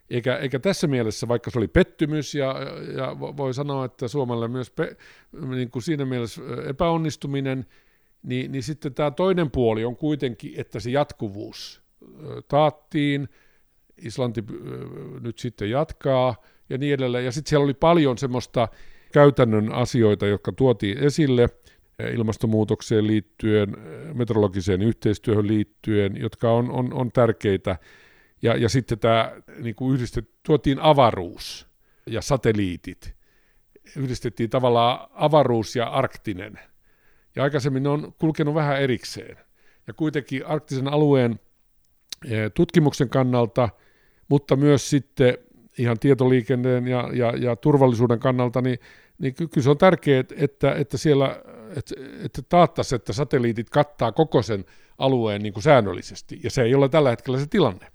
[0.09, 2.55] Eikä, eikä tässä mielessä, vaikka se oli pettymys ja,
[2.97, 4.97] ja voi sanoa, että Suomelle myös pe,
[5.55, 7.65] niin kuin siinä mielessä epäonnistuminen,
[8.23, 11.81] niin, niin sitten tämä toinen puoli on kuitenkin, että se jatkuvuus
[12.47, 13.29] taattiin,
[13.97, 14.43] Islanti
[15.21, 16.35] nyt sitten jatkaa
[16.69, 17.25] ja niin edelleen.
[17.25, 18.67] Ja sitten siellä oli paljon semmoista
[19.13, 21.49] käytännön asioita, jotka tuotiin esille,
[22.13, 23.77] ilmastonmuutokseen liittyen,
[24.13, 27.77] meteorologiseen yhteistyöhön liittyen, jotka on, on, on tärkeitä.
[28.41, 31.67] Ja, ja sitten tämä niin kuin yhdistet, tuotiin avaruus
[32.05, 33.13] ja satelliitit.
[33.95, 36.59] Yhdistettiin tavallaan avaruus ja arktinen.
[37.35, 39.37] Ja aikaisemmin ne on kulkenut vähän erikseen.
[39.87, 41.39] Ja kuitenkin arktisen alueen
[42.25, 43.69] e, tutkimuksen kannalta,
[44.27, 45.37] mutta myös sitten
[45.77, 48.79] ihan tietoliikenteen ja, ja, ja turvallisuuden kannalta, niin,
[49.19, 51.41] niin kyllä se on tärkeää, että, että siellä
[51.75, 54.65] että, että taattaisi, että satelliitit kattaa koko sen
[54.97, 57.87] alueen niin kuin säännöllisesti, ja se ei ole tällä hetkellä se tilanne.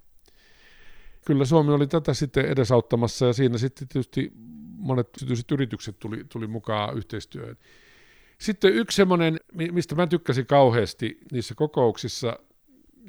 [1.25, 4.33] Kyllä Suomi oli tätä sitten edesauttamassa, ja siinä sitten tietysti
[4.77, 7.57] monet yksityiset yritykset tuli, tuli mukaan yhteistyöhön.
[8.39, 9.41] Sitten yksi semmoinen,
[9.73, 12.39] mistä mä tykkäsin kauheasti niissä kokouksissa,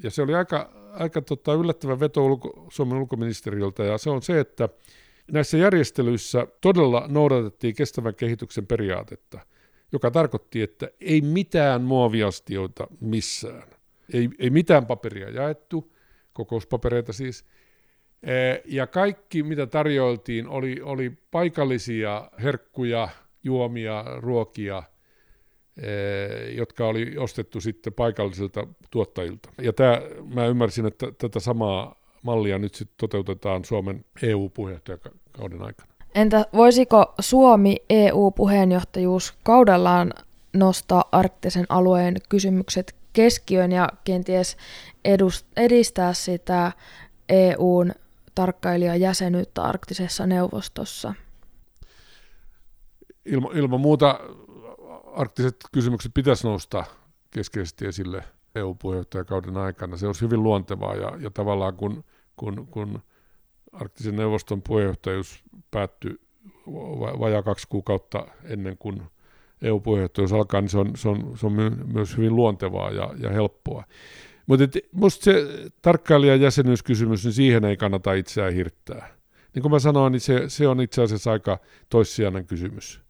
[0.02, 4.40] ja se oli aika, aika tota, yllättävä veto ulko, Suomen ulkoministeriöltä, ja se on se,
[4.40, 4.68] että
[5.32, 9.40] näissä järjestelyissä todella noudatettiin kestävän kehityksen periaatetta–
[9.92, 13.68] joka tarkoitti, että ei mitään muoviastioita missään.
[14.12, 15.92] Ei, ei mitään paperia jaettu,
[16.32, 17.44] kokouspapereita siis.
[18.64, 23.08] Ja kaikki, mitä tarjoiltiin, oli, oli paikallisia herkkuja,
[23.44, 24.82] juomia, ruokia,
[26.54, 29.48] jotka oli ostettu sitten paikallisilta tuottajilta.
[29.62, 30.00] Ja tämä,
[30.34, 35.92] mä ymmärsin, että tätä samaa mallia nyt sitten toteutetaan Suomen EU-puheenjohtajakauden aikana.
[36.14, 40.12] Entä voisiko Suomi EU-puheenjohtajuus kaudellaan
[40.52, 44.56] nostaa arktisen alueen kysymykset keskiön ja kenties
[45.08, 46.72] edust- edistää sitä
[47.28, 47.92] EUn
[48.36, 51.14] tarkkailijajäsenyyttä arktisessa neuvostossa?
[53.24, 54.20] Ilma, ilman muuta
[55.14, 56.84] arktiset kysymykset pitäisi nousta
[57.30, 59.96] keskeisesti esille EU-puheenjohtajakauden aikana.
[59.96, 62.04] Se olisi hyvin luontevaa ja, ja tavallaan kun,
[62.36, 63.02] kun, kun
[63.72, 66.20] arktisen neuvoston puheenjohtajuus päättyi
[67.20, 69.02] vajaa kaksi kuukautta ennen kuin
[69.62, 71.52] EU-puheenjohtajuus alkaa, niin se on, se on, se on
[71.92, 73.84] myös hyvin luontevaa ja, ja helppoa.
[74.46, 75.46] Mutta minusta se
[75.82, 79.16] tarkkailijan jäsenyyskysymys, niin siihen ei kannata itseään hirttää.
[79.54, 83.00] Niin kuin mä sanoin, niin se, se on itse asiassa aika toissijainen kysymys.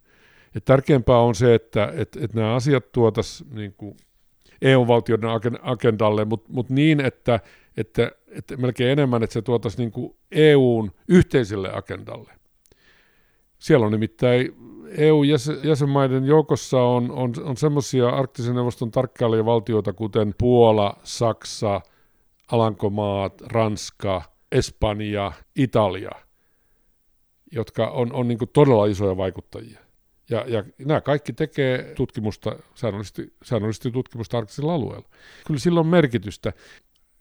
[0.54, 3.74] Et tärkeämpää on se, että et, et nämä asiat tuotaisiin niin
[4.62, 5.30] EU-valtioiden
[5.62, 7.40] agendalle, mutta mut niin, että,
[7.76, 12.32] että, että melkein enemmän, että se tuotaisiin niin EUn yhteiselle agendalle.
[13.58, 14.56] Siellä on nimittäin
[14.88, 21.80] EU-jäsenmaiden joukossa on, on, on semmoisia arktisen neuvoston tarkkailijavaltioita, kuten Puola, Saksa,
[22.52, 26.10] Alankomaat, Ranska, Espanja, Italia,
[27.52, 29.80] jotka on, on niin todella isoja vaikuttajia.
[30.30, 35.08] Ja, ja nämä kaikki tekee tutkimusta, säännöllisesti, säännöllisesti tutkimusta arktisella alueella.
[35.46, 36.52] Kyllä sillä on merkitystä.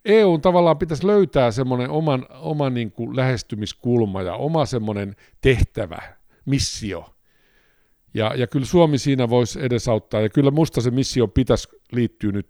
[0.06, 6.02] EUn tavallaan pitäisi löytää semmoinen oman, oma niin kuin lähestymiskulma ja oma semmoinen tehtävä,
[6.46, 7.16] missio.
[8.14, 12.48] Ja, ja kyllä Suomi siinä voisi edesauttaa, ja kyllä musta se missio pitäisi liittyä nyt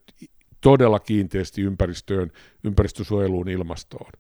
[0.62, 2.32] todella kiinteästi ympäristöön,
[2.64, 4.12] ympäristösuojeluun, ilmastoon.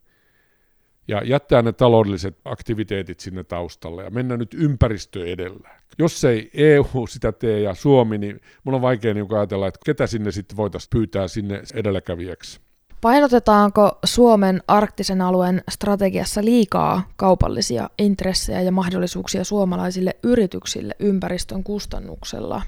[1.08, 5.70] Ja jättää ne taloudelliset aktiviteetit sinne taustalle ja mennä nyt ympäristö edellä.
[5.98, 10.08] Jos ei EU sitä tee ja Suomi, niin mun on vaikea niin ajatella, että ketä
[10.08, 12.60] sinne sitten voitaisiin pyytää sinne edelläkävijäksi.
[13.06, 22.62] Painotetaanko Suomen arktisen alueen strategiassa liikaa kaupallisia intressejä ja mahdollisuuksia suomalaisille yrityksille ympäristön kustannuksella?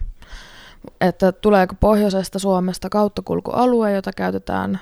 [1.01, 4.79] Että tuleeko pohjoisesta Suomesta kauttakulkualue, jota käytetään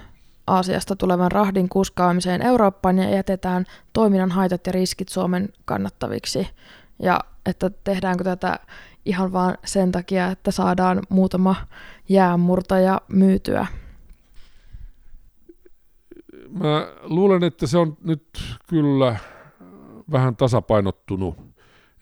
[0.48, 6.48] Aasiasta tulevan rahdin kuskaamiseen Eurooppaan ja jätetään toiminnan haitat ja riskit Suomen kannattaviksi?
[7.00, 8.60] Ja että tehdäänkö tätä
[9.06, 11.56] ihan vain sen takia, että saadaan muutama
[12.10, 13.68] jäänmurtaja myytyä
[16.60, 18.26] mä luulen, että se on nyt
[18.70, 19.16] kyllä
[20.12, 21.36] vähän tasapainottunut.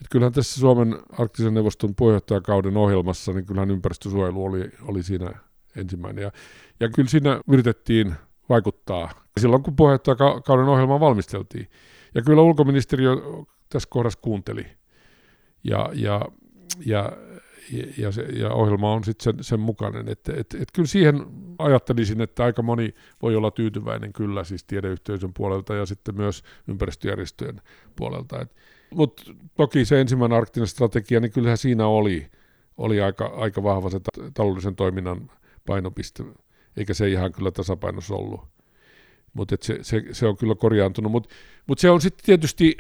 [0.02, 5.32] Et kyllähän tässä Suomen arktisen neuvoston puheenjohtajakauden ohjelmassa, niin kyllähän ympäristösuojelu oli, oli siinä
[5.76, 6.22] ensimmäinen.
[6.22, 6.32] Ja,
[6.80, 8.16] ja kyllä siinä yritettiin
[8.50, 11.68] vaikuttaa silloin, kun puheenjohtajakauden ohjelmaa valmisteltiin.
[12.16, 13.16] Ja kyllä ulkoministeriö
[13.70, 14.66] tässä kohdassa kuunteli.
[15.64, 16.22] Ja, ja,
[16.86, 17.12] ja
[17.98, 20.10] ja, se, ja ohjelma on sitten sen, sen mukainen.
[20.10, 21.26] Että et, et kyllä siihen
[21.60, 27.62] ajattelisin, että aika moni voi olla tyytyväinen kyllä siis tiedeyhteisön puolelta ja sitten myös ympäristöjärjestöjen
[27.96, 28.46] puolelta.
[28.96, 29.24] Mutta
[29.56, 32.28] toki se ensimmäinen arktinen strategia, niin kyllähän siinä oli,
[32.78, 34.00] oli aika, aika vahva se
[34.34, 35.32] taloudellisen toiminnan
[35.66, 36.24] painopiste,
[36.78, 38.42] eikä se ihan kyllä tasapainossa ollut.
[39.34, 41.12] Mutta se, se, se on kyllä korjaantunut.
[41.12, 41.30] Mutta
[41.68, 42.78] mut se on sitten tietysti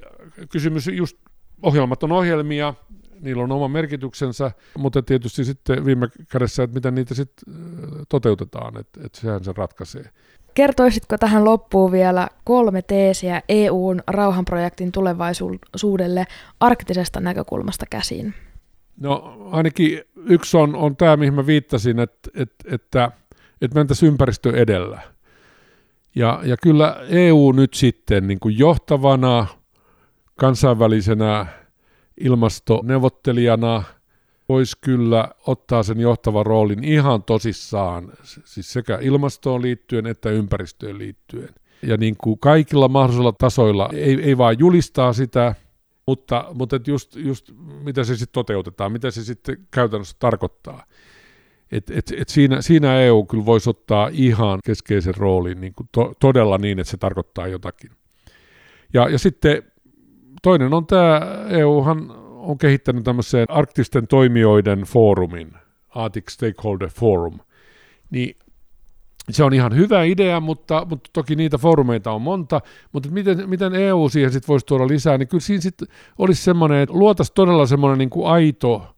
[0.49, 1.17] kysymys just
[1.61, 2.73] ohjelmat on ohjelmia,
[3.21, 7.53] niillä on oma merkityksensä, mutta tietysti sitten viime kädessä, että miten niitä sitten
[8.09, 10.09] toteutetaan, että, että sehän se ratkaisee.
[10.53, 16.25] Kertoisitko tähän loppuun vielä kolme teesiä EUn rauhanprojektin tulevaisuudelle
[16.59, 18.33] arktisesta näkökulmasta käsin?
[18.99, 23.11] No ainakin yksi on, on tämä, mihin mä viittasin, että, että, että,
[23.61, 25.01] että mentäisiin ympäristö edellä.
[26.15, 29.47] Ja, ja kyllä EU nyt sitten niin kuin johtavana
[30.35, 31.45] kansainvälisenä
[32.19, 33.83] ilmastoneuvottelijana
[34.49, 41.49] voisi kyllä ottaa sen johtavan roolin ihan tosissaan, siis sekä ilmastoon liittyen että ympäristöön liittyen.
[41.81, 45.55] Ja niin kuin kaikilla mahdollisilla tasoilla, ei, ei vaan julistaa sitä,
[46.05, 47.51] mutta, mutta et just, just
[47.83, 50.85] mitä se sitten toteutetaan, mitä se sitten käytännössä tarkoittaa.
[51.71, 56.13] Et, et, et siinä, siinä EU kyllä voisi ottaa ihan keskeisen roolin niin kuin to,
[56.19, 57.91] todella niin, että se tarkoittaa jotakin.
[58.93, 59.63] Ja, ja sitten
[60.43, 65.53] Toinen on tämä, EUhan on kehittänyt tämmöisen arktisten toimijoiden foorumin,
[65.89, 67.39] Arctic Stakeholder Forum,
[68.09, 68.37] niin
[69.29, 73.75] se on ihan hyvä idea, mutta, mutta toki niitä foorumeita on monta, mutta miten, miten
[73.75, 77.65] EU siihen sitten voisi tuoda lisää, niin kyllä siinä sitten olisi semmoinen, että luotaisiin todella
[77.65, 78.95] semmoinen niin kuin aito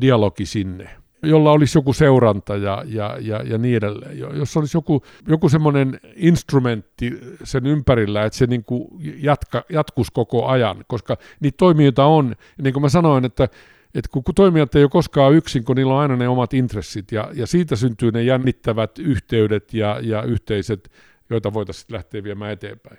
[0.00, 0.90] dialogi sinne
[1.22, 4.18] jolla olisi joku seuranta ja, ja, ja, ja niin edelleen.
[4.18, 10.46] Jos olisi joku, joku semmoinen instrumentti sen ympärillä, että se niin kuin jatka, jatkuisi koko
[10.46, 13.48] ajan, koska niitä toimijoita on, niin kuin mä sanoin, että
[13.94, 17.30] että kun, toimijat ei ole koskaan yksin, kun niillä on aina ne omat intressit, ja,
[17.34, 20.90] ja siitä syntyy ne jännittävät yhteydet ja, ja yhteiset,
[21.30, 22.98] joita voitaisiin lähteä viemään eteenpäin.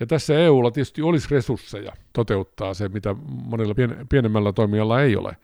[0.00, 3.74] Ja tässä EUlla tietysti olisi resursseja toteuttaa se, mitä monella
[4.08, 5.36] pienemmällä toimijalla ei ole.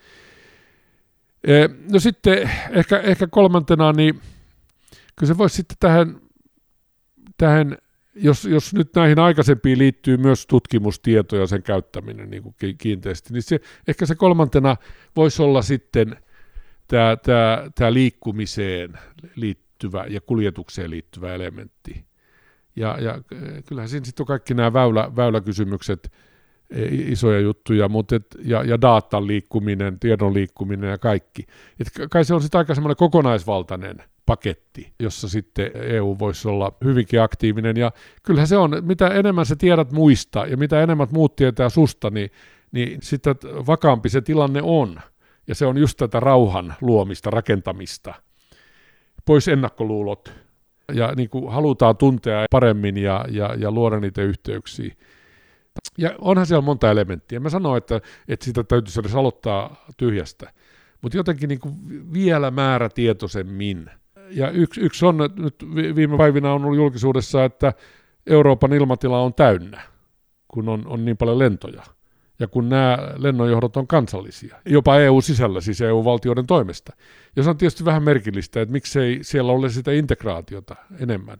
[1.46, 4.20] Eh, no sitten ehkä, ehkä kolmantena, niin
[5.16, 6.20] kyllä se voisi sitten tähän,
[7.38, 7.76] tähän
[8.14, 13.42] jos, jos nyt näihin aikaisempiin liittyy myös tutkimustieto ja sen käyttäminen niin kuin kiinteästi, niin
[13.42, 14.76] se, ehkä se kolmantena
[15.16, 16.16] voisi olla sitten
[16.88, 18.98] tämä, tämä, tämä liikkumiseen
[19.36, 22.04] liittyvä ja kuljetukseen liittyvä elementti.
[22.76, 23.22] Ja, ja
[23.68, 26.12] kyllähän siinä sitten on kaikki nämä väylä, väyläkysymykset,
[26.90, 31.46] isoja juttuja, mutta et, ja, ja datan liikkuminen, tiedon liikkuminen ja kaikki.
[31.80, 37.22] Et kai se on sitten aika semmoinen kokonaisvaltainen paketti, jossa sitten EU voisi olla hyvinkin
[37.22, 37.76] aktiivinen.
[37.76, 42.10] Ja kyllähän se on, mitä enemmän sä tiedät muista ja mitä enemmän muut tietää susta,
[42.10, 42.30] niin,
[42.72, 43.34] niin sitten
[43.66, 45.00] vakaampi se tilanne on.
[45.48, 48.14] Ja se on just tätä rauhan luomista, rakentamista.
[49.24, 50.32] Pois ennakkoluulot.
[50.92, 54.94] Ja niin kuin halutaan tuntea paremmin ja, ja, ja luoda niitä yhteyksiä.
[55.98, 57.40] Ja onhan siellä monta elementtiä.
[57.40, 60.52] Mä sanoin, että, että sitä täytyisi edes aloittaa tyhjästä.
[61.02, 61.74] Mutta jotenkin niin kuin
[62.12, 63.90] vielä määrätietoisemmin.
[64.30, 65.54] Ja yksi, yksi on, nyt
[65.96, 67.72] viime päivinä on ollut julkisuudessa, että
[68.26, 69.80] Euroopan ilmatila on täynnä,
[70.48, 71.82] kun on, on niin paljon lentoja
[72.38, 76.92] ja kun nämä lennonjohdot on kansallisia, jopa EU-sisällä, siis EU-valtioiden toimesta.
[77.36, 81.38] Ja se on tietysti vähän merkillistä, että miksei siellä ole sitä integraatiota enemmän.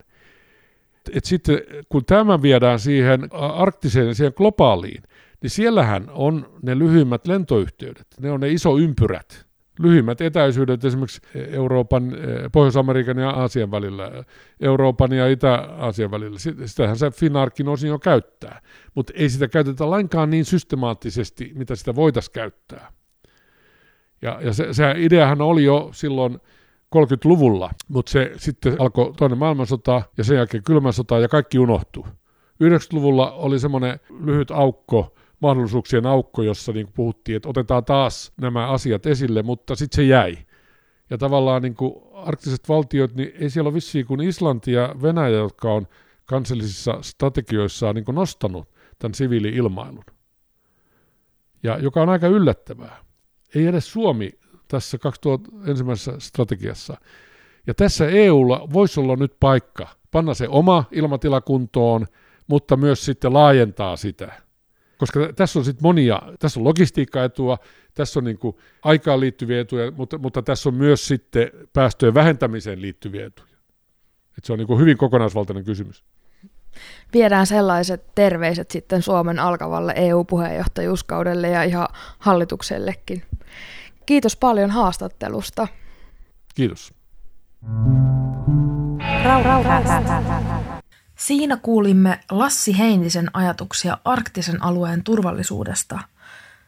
[1.13, 5.03] Et sitten kun tämä viedään siihen arktiseen, siihen globaaliin,
[5.43, 9.47] niin siellähän on ne lyhyimmät lentoyhteydet, ne on ne iso ympyrät,
[9.79, 12.13] lyhyimmät etäisyydet esimerkiksi Euroopan,
[12.53, 14.25] Pohjois-Amerikan ja Aasian välillä,
[14.61, 16.39] Euroopan ja Itä-Aasian välillä.
[16.67, 17.11] Sitähän se
[17.69, 18.61] osin jo käyttää,
[18.95, 22.93] mutta ei sitä käytetä lainkaan niin systemaattisesti, mitä sitä voitaisiin käyttää.
[24.23, 26.39] Ja, ja se, se ideahan oli jo silloin
[26.97, 32.05] 30-luvulla, mutta se sitten alkoi toinen maailmansota ja sen jälkeen kylmä sota ja kaikki unohtui.
[32.65, 39.07] 90-luvulla oli semmoinen lyhyt aukko, mahdollisuuksien aukko, jossa niin puhuttiin, että otetaan taas nämä asiat
[39.07, 40.39] esille, mutta sitten se jäi.
[41.11, 45.37] Ja tavallaan niin kuin arktiset valtiot, niin ei siellä ole vissiin kuin Islanti ja Venäjä,
[45.37, 45.87] jotka on
[46.27, 48.69] kansallisissa strategioissaan niin kuin nostanut
[48.99, 50.05] tämän siviili-ilmailun.
[51.63, 52.97] Ja joka on aika yllättävää.
[53.55, 54.33] Ei edes Suomi
[54.69, 56.97] tässä 2000 ensimmäisessä strategiassa.
[57.67, 62.07] Ja tässä EUlla voisi olla nyt paikka panna se oma ilmatila kuntoon,
[62.47, 64.33] mutta myös sitten laajentaa sitä–
[64.99, 67.59] koska tässä on sitten monia, tässä on logistiikkaetua,
[67.95, 72.83] tässä on niin kuin aikaan liittyviä etuja, mutta, mutta tässä on myös sitten päästöjen vähentämiseen
[72.83, 73.57] liittyviä etuja.
[74.39, 76.05] Et se on niin kuin hyvin kokonaisvaltainen kysymys.
[77.15, 83.23] Viedään sellaiset terveiset sitten Suomen alkavalle EU-puheenjohtajuuskaudelle ja ihan hallituksellekin.
[84.07, 85.69] Kiitos paljon haastattelusta.
[86.55, 86.95] Kiitos.
[89.25, 90.77] Rau, rau, rau, rau, rau, rau.
[91.17, 95.99] Siinä kuulimme Lassi Heinisen ajatuksia arktisen alueen turvallisuudesta.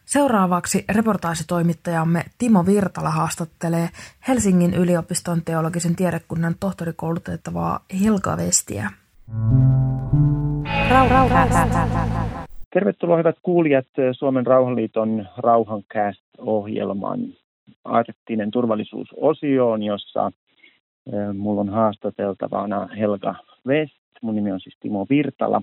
[0.05, 3.91] Seuraavaksi reportaasitoimittajamme Timo Virtala haastattelee
[4.29, 8.91] Helsingin yliopiston teologisen tiedekunnan tohtorikoulutettavaa Hilka Vestiä.
[12.73, 17.21] Tervetuloa hyvät kuulijat Suomen Rauhanliiton Rauhancast-ohjelman
[17.85, 20.33] arktinen turvallisuusosioon, jossa
[21.13, 23.35] eh, mulla on haastateltavana Helga
[23.67, 25.63] West Mun nimi on siis Timo Virtala.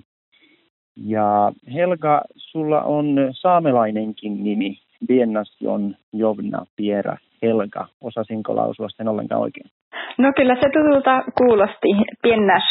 [0.96, 7.88] Ja Helga, sulla on saamelainenkin nimi, Biennasjon Jovna Piera Helga.
[8.00, 9.70] Osasinko lausua sen ollenkaan oikein?
[10.18, 11.88] No kyllä se tutulta kuulosti.
[12.22, 12.62] Piennas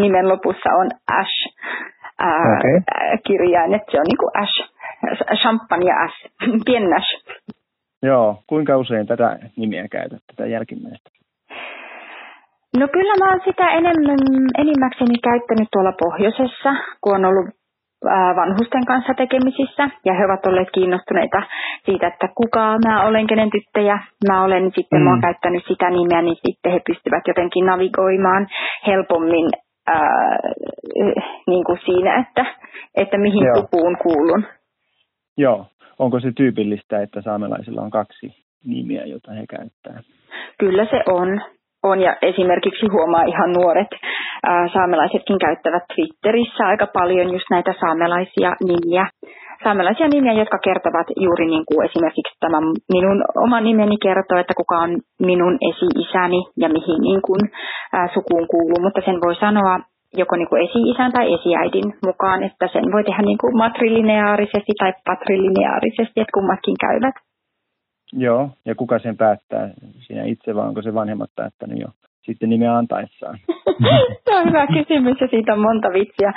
[0.00, 1.56] nimen lopussa on Ash
[2.20, 2.80] okay.
[3.26, 4.56] kirjain, että se on niin kuin Ash,
[5.40, 6.16] champagne ja Ash,
[6.66, 7.24] Piennas.
[8.02, 11.10] Joo, kuinka usein tätä nimeä käytät, tätä jälkimmäistä?
[12.78, 14.18] No kyllä mä oon sitä enemmän,
[14.58, 17.48] enimmäkseni käyttänyt tuolla pohjoisessa, kun on ollut
[18.36, 21.42] vanhusten kanssa tekemisissä ja he ovat olleet kiinnostuneita
[21.84, 23.98] siitä, että kuka mä olen, kenen tyttöjä
[24.28, 24.64] mä olen.
[24.74, 25.04] Sitten mm.
[25.04, 25.22] mä oon mm.
[25.22, 28.46] käyttänyt sitä nimeä, niin sitten he pystyvät jotenkin navigoimaan
[28.86, 29.50] helpommin
[29.86, 30.38] ää,
[31.46, 32.46] niin kuin siinä, että,
[32.94, 33.56] että mihin Joo.
[33.56, 34.44] sukuun kuulun.
[35.38, 35.66] Joo.
[35.98, 40.02] Onko se tyypillistä, että saamelaisilla on kaksi nimiä, jota he käyttää?
[40.58, 41.40] Kyllä se on
[41.82, 43.88] on ja esimerkiksi huomaa ihan nuoret
[44.46, 49.06] ää, saamelaisetkin käyttävät Twitterissä aika paljon just näitä saamelaisia nimiä.
[49.64, 52.58] Saamelaisia nimiä, jotka kertovat juuri niin kuin esimerkiksi tämä
[52.94, 57.40] minun oma nimeni kertoo, että kuka on minun esi-isäni ja mihin niin kuin,
[57.92, 59.78] ää, sukuun kuuluu, mutta sen voi sanoa
[60.16, 64.92] joko niin kuin esi-isän tai esiäidin mukaan, että sen voi tehdä niin kuin matrilineaarisesti tai
[65.04, 67.14] patrilineaarisesti, että kummatkin käyvät.
[68.12, 69.70] Joo, ja kuka sen päättää?
[69.98, 71.88] Sinä itse vai onko se vanhemmat päättänyt jo
[72.26, 73.38] sitten nimeä antaessaan?
[74.24, 76.34] se on hyvä kysymys ja siitä on monta vitsiä äh,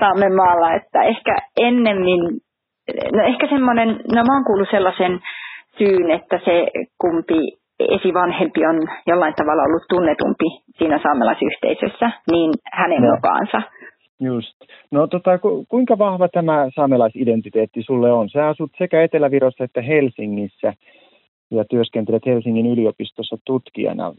[0.00, 2.20] saamme maalla, että ehkä ennemmin,
[3.12, 5.20] no ehkä semmoinen, no mä oon kuullut sellaisen
[5.78, 6.66] syyn, että se
[7.00, 7.40] kumpi
[7.80, 10.48] esivanhempi on jollain tavalla ollut tunnetumpi
[10.78, 13.14] siinä saamelaisyhteisössä, niin hänen no.
[13.14, 13.62] mukaansa
[14.20, 14.56] Just.
[14.90, 18.28] No tota, ku, kuinka vahva tämä saamelaisidentiteetti sulle on?
[18.28, 20.72] Sä asut sekä Etelä-Virossa että Helsingissä.
[21.50, 24.12] Ja työskentelet Helsingin yliopistossa tutkijana,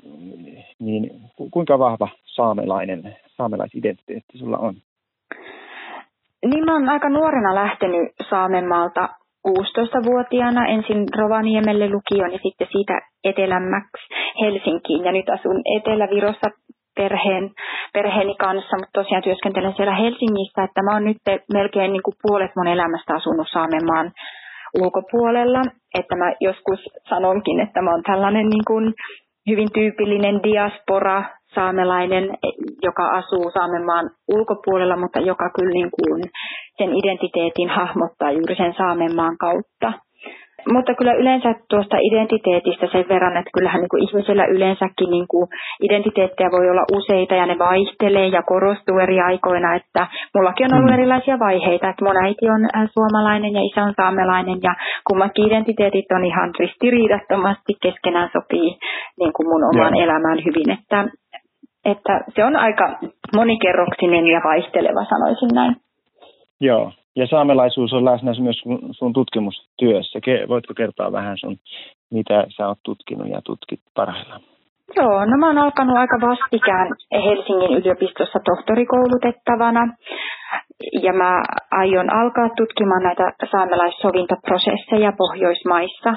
[0.79, 1.11] niin
[1.51, 4.75] kuinka vahva saamelainen, saamelaisidentiteetti sulla on?
[6.45, 9.09] Niin mä oon aika nuorena lähtenyt Saamenmaalta
[9.47, 14.03] 16-vuotiaana ensin Rovaniemelle lukioon ja sitten siitä etelämmäksi
[14.41, 15.05] Helsinkiin.
[15.05, 16.49] Ja nyt asun Etelä-Virossa
[16.95, 17.51] perheen,
[17.93, 21.17] perheeni kanssa, mutta tosiaan työskentelen siellä Helsingissä, että mä oon nyt
[21.53, 24.11] melkein niin kuin puolet mun elämästä asunut Saamenmaan
[24.81, 25.61] ulkopuolella.
[25.99, 28.93] Että mä joskus sanonkin, että mä oon tällainen niin kuin
[29.49, 31.23] hyvin tyypillinen diaspora
[31.55, 32.37] saamelainen,
[32.83, 36.23] joka asuu Saamenmaan ulkopuolella, mutta joka kyllä niin kuin
[36.77, 40.08] sen identiteetin hahmottaa juuri sen Saamenmaan kautta.
[40.73, 45.47] Mutta kyllä yleensä tuosta identiteetistä sen verran, että kyllähän niin kuin ihmisellä yleensäkin niin kuin
[45.83, 49.75] identiteettejä voi olla useita ja ne vaihtelee ja korostuu eri aikoina.
[49.75, 50.97] Että mullakin on ollut mm.
[50.97, 54.73] erilaisia vaiheita, että mun äiti on äh, suomalainen ja isä on saamelainen ja
[55.07, 58.69] kummatkin identiteetit on ihan ristiriidattomasti keskenään sopii
[59.19, 60.03] niin kuin mun omaan ja.
[60.03, 60.71] elämään hyvin.
[60.71, 61.05] Että,
[61.85, 62.99] että se on aika
[63.35, 65.75] monikerroksinen ja vaihteleva, sanoisin näin.
[66.61, 68.61] Joo, ja saamelaisuus on läsnä myös
[68.91, 70.19] sun tutkimustyössä.
[70.47, 71.55] Voitko kertoa vähän sun,
[72.11, 74.41] mitä sä oot tutkinut ja tutkit parhaillaan?
[74.95, 76.87] Joo, no mä oon alkanut aika vastikään
[77.25, 79.83] Helsingin yliopistossa tohtorikoulutettavana.
[81.03, 86.11] Ja mä aion alkaa tutkimaan näitä saamelaissovintoprosesseja Pohjoismaissa.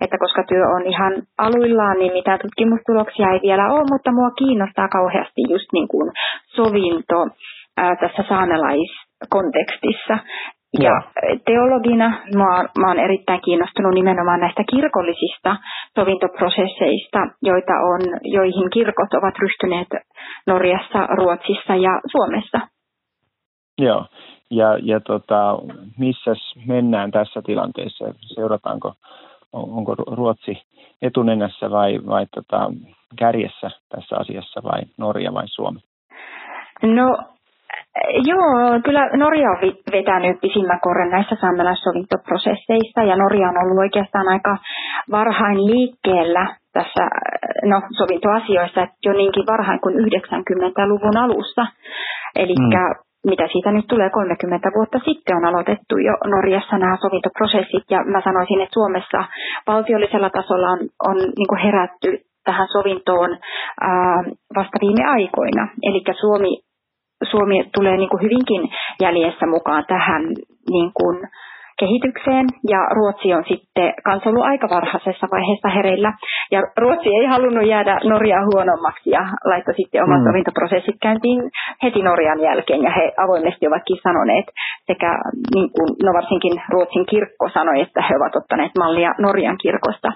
[0.00, 4.88] Että koska työ on ihan aluillaan, niin mitään tutkimustuloksia ei vielä ole, mutta mua kiinnostaa
[4.88, 6.10] kauheasti just niin kuin
[6.56, 7.18] sovinto
[7.76, 10.18] ää, tässä saamelais kontekstissa.
[10.80, 11.02] Ja
[11.44, 15.56] teologina mä mä oon erittäin kiinnostunut nimenomaan näistä kirkollisista
[15.94, 19.88] sovintoprosesseista, joita on, joihin kirkot ovat ryhtyneet
[20.46, 22.60] Norjassa, Ruotsissa ja Suomessa.
[23.78, 24.06] Joo,
[24.50, 25.58] ja, ja tota,
[25.98, 26.30] missä
[26.66, 28.04] mennään tässä tilanteessa?
[28.34, 28.92] Seurataanko,
[29.52, 30.62] onko Ruotsi
[31.02, 32.70] etunenässä vai, vai tota,
[33.18, 35.80] kärjessä tässä asiassa vai Norja vai Suomi?
[36.82, 37.18] No
[38.30, 39.58] Joo, kyllä Norja on
[39.92, 44.56] vetänyt pisimmän korren näissä saamelaissovintoprosesseissa ja Norja on ollut oikeastaan aika
[45.10, 47.04] varhain liikkeellä tässä
[47.64, 51.66] no, sovintoasioissa, että jo niinkin varhain kuin 90-luvun alussa.
[52.36, 52.68] Eli mm.
[53.26, 58.20] mitä siitä nyt tulee 30 vuotta sitten on aloitettu jo Norjassa nämä sovintoprosessit ja mä
[58.24, 59.24] sanoisin, että Suomessa
[59.66, 63.30] valtiollisella tasolla on, on niin herätty tähän sovintoon
[63.80, 64.22] ää,
[64.56, 65.68] vasta viime aikoina.
[65.82, 66.69] Eli Suomi
[67.30, 68.62] Suomi tulee niin kuin hyvinkin
[69.02, 70.22] jäljessä mukaan tähän
[70.70, 71.16] niin kuin
[71.80, 76.12] kehitykseen ja Ruotsi on sitten kanssa ollut aika varhaisessa vaiheessa hereillä.
[76.50, 80.28] Ja Ruotsi ei halunnut jäädä Norjaa huonommaksi ja laittoi sitten omat mm.
[80.28, 81.40] sovintoprosessit käyntiin
[81.82, 84.46] heti Norjan jälkeen ja he avoimesti ovatkin sanoneet
[84.86, 85.10] sekä
[85.54, 90.08] niin kuin, no varsinkin Ruotsin kirkko sanoi, että he ovat ottaneet mallia Norjan kirkosta.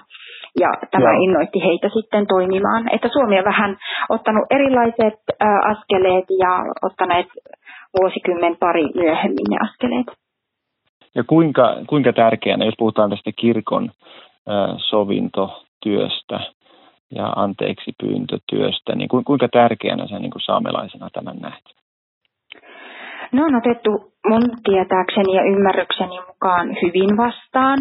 [0.59, 1.23] Ja tämä Joo.
[1.23, 2.83] innoitti heitä sitten toimimaan.
[2.95, 3.77] Että Suomi on vähän
[4.09, 6.51] ottanut erilaiset ä, askeleet ja
[6.81, 7.27] ottaneet
[7.99, 10.07] vuosikymmen pari myöhemmin ne askeleet.
[11.15, 16.39] Ja kuinka, kuinka tärkeänä, jos puhutaan tästä kirkon ä, sovintotyöstä
[17.15, 21.63] ja anteeksi pyyntötyöstä, niin kuinka tärkeänä sä niin kuin saamelaisena tämän näet?
[23.31, 23.89] Ne on otettu
[24.29, 27.79] mun tietääkseni ja ymmärrykseni mukaan hyvin vastaan,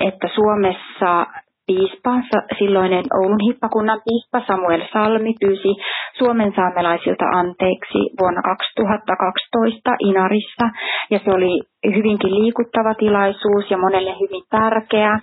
[0.00, 1.26] että Suomessa
[1.66, 2.12] piispa,
[2.58, 5.72] silloinen Oulun hippakunnan piispa Samuel Salmi pyysi
[6.18, 10.66] Suomen saamelaisilta anteeksi vuonna 2012 Inarissa.
[11.10, 11.60] Ja se oli
[11.96, 15.20] hyvinkin liikuttava tilaisuus ja monelle hyvin tärkeä.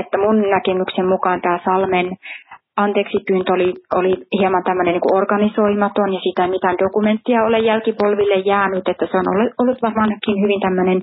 [0.00, 2.16] Että mun näkemyksen mukaan tämä Salmen
[2.76, 8.38] anteeksi pyyntö oli, oli hieman tämmöinen niin organisoimaton ja sitä ei mitään dokumenttia ole jälkipolville
[8.52, 11.00] jäänyt, että se on ollut, ollut varmaankin hyvin tämmöinen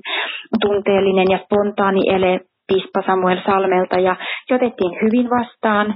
[0.62, 4.16] tunteellinen ja spontaani ele piispa Samuel Salmelta ja
[4.48, 5.86] se otettiin hyvin vastaan.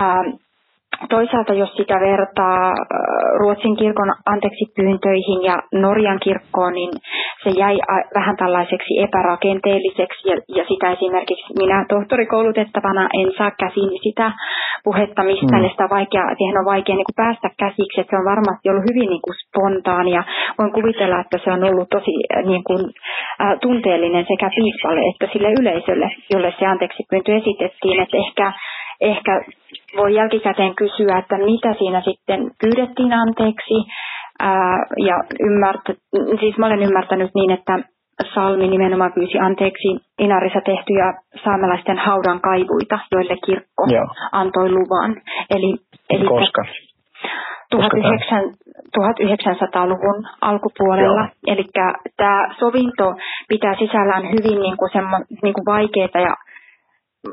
[0.00, 0.28] Ähm,
[1.08, 2.76] toisaalta jos sitä vertaa äh,
[3.38, 6.90] Ruotsin kirkon anteeksi pyyntöihin ja Norjan kirkkoon, niin
[7.46, 7.76] se jäi
[8.18, 14.32] vähän tällaiseksi epärakenteelliseksi ja, ja sitä esimerkiksi minä tohtorikoulutettavana en saa käsiin sitä
[14.84, 15.68] puhetta mistään mm.
[15.70, 18.88] sitä on vaikea, siihen on vaikea niin kuin päästä käsiksi, että se on varmasti ollut
[18.90, 20.22] hyvin niin kuin spontaani ja
[20.58, 22.82] voin kuvitella, että se on ollut tosi äh, niin kuin,
[23.42, 28.46] äh, tunteellinen sekä piispalle että sille yleisölle, jolle se anteeksi pyyntö esitettiin, että ehkä
[29.00, 29.40] ehkä
[29.96, 33.74] voi jälkikäteen kysyä, että mitä siinä sitten pyydettiin anteeksi.
[34.38, 35.94] Ää, ja ymmärtä,
[36.40, 37.78] siis mä olen ymmärtänyt niin, että
[38.34, 41.14] Salmi nimenomaan pyysi anteeksi Inarissa tehtyjä
[41.44, 44.06] saamelaisten haudan kaivuita, joille kirkko Joo.
[44.32, 45.16] antoi luvan.
[45.50, 45.76] Eli,
[46.10, 46.64] eli Koska?
[48.98, 51.20] 1900-luvun alkupuolella.
[51.20, 51.28] Joo.
[51.46, 51.64] Eli
[52.16, 53.14] tämä sovinto
[53.48, 56.34] pitää sisällään hyvin niin kuin semmo, niin kuin vaikeita ja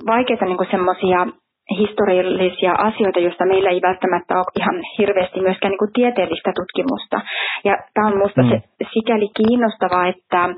[0.07, 1.27] vaikeita niin semmoisia
[1.71, 7.21] historiallisia asioita, joista meillä ei välttämättä ole ihan hirveästi myöskään niin kuin tieteellistä tutkimusta.
[7.63, 8.49] Ja tämä on minusta mm.
[8.49, 8.61] se,
[8.93, 10.49] sikäli kiinnostavaa, että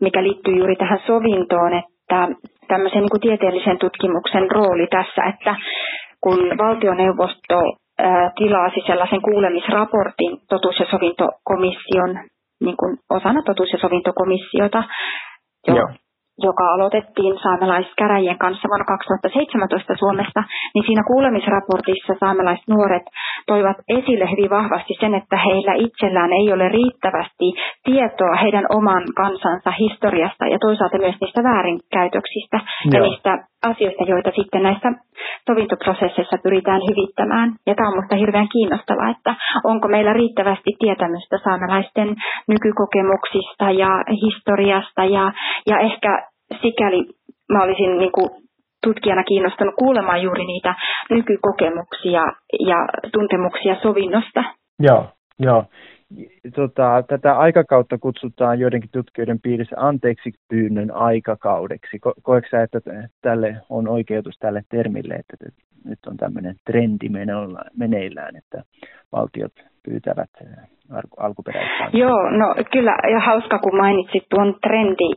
[0.00, 2.28] mikä liittyy juuri tähän sovintoon, että
[2.68, 5.56] tämmöisen niin kuin tieteellisen tutkimuksen rooli tässä, että
[6.20, 7.58] kun valtioneuvosto
[7.98, 12.10] ää, tilasi sellaisen kuulemisraportin totuus- ja sovintokomission
[12.64, 14.82] niin kuin osana totuus- ja sovintokomissiota,
[15.68, 15.88] jo, Joo
[16.38, 20.40] joka aloitettiin saamelaiskäräjien kanssa vuonna 2017 Suomesta,
[20.74, 22.68] niin siinä kuulemisraportissa saamelaiset
[23.46, 27.48] toivat esille hyvin vahvasti sen, että heillä itsellään ei ole riittävästi
[27.84, 32.92] tietoa heidän oman kansansa historiasta ja toisaalta myös niistä väärinkäytöksistä Joo.
[32.94, 33.32] ja niistä
[33.70, 34.92] asioista, joita sitten näissä
[35.48, 37.48] sovintoprosesseissa pyritään hyvittämään.
[37.66, 39.34] Ja tämä on minusta hirveän kiinnostavaa, että
[39.64, 42.08] onko meillä riittävästi tietämystä saamelaisten
[42.48, 43.90] nykykokemuksista ja
[44.24, 45.32] historiasta ja,
[45.66, 46.28] ja ehkä
[46.62, 47.00] sikäli
[47.52, 48.30] mä olisin niin kuin
[48.86, 50.74] tutkijana kiinnostunut kuulemaan juuri niitä
[51.10, 52.22] nykykokemuksia
[52.60, 52.78] ja
[53.12, 54.44] tuntemuksia sovinnosta.
[54.80, 55.06] Joo,
[55.38, 55.64] joo.
[56.54, 61.96] Tota, tätä aikakautta kutsutaan joidenkin tutkijoiden piirissä anteeksi pyynnön aikakaudeksi.
[61.96, 62.80] Ko- koetko sä, että
[63.22, 65.36] tälle on oikeutus tälle termille, että
[65.84, 67.08] nyt on tämmöinen trendi
[67.76, 68.62] meneillään, että
[69.12, 69.52] valtiot
[69.84, 70.30] pyytävät
[71.18, 71.98] alkuperäistä?
[71.98, 75.10] Joo, no kyllä, ja hauska kun mainitsit tuon trendi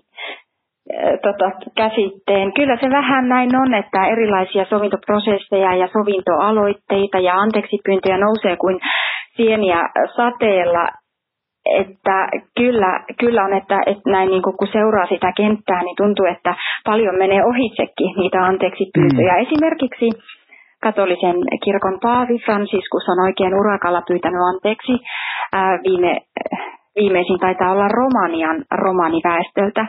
[1.22, 2.54] tota, käsitteen.
[2.54, 8.80] Kyllä se vähän näin on, että erilaisia sovintoprosesseja ja sovintoaloitteita ja anteeksipyyntöjä nousee kuin
[9.38, 10.88] sieniä sateella.
[11.82, 12.28] Että
[12.58, 17.16] kyllä, kyllä on, että, että näin niin kun seuraa sitä kenttää, niin tuntuu, että paljon
[17.18, 19.34] menee ohitsekin niitä anteeksipyyntöjä.
[19.34, 19.42] Mm.
[19.46, 20.10] Esimerkiksi
[20.84, 24.94] katolisen kirkon paavi Franciscus on oikein urakalla pyytänyt anteeksi.
[25.54, 26.22] Ää, viime,
[27.00, 29.86] viimeisin taitaa olla Romanian romaniväestöltä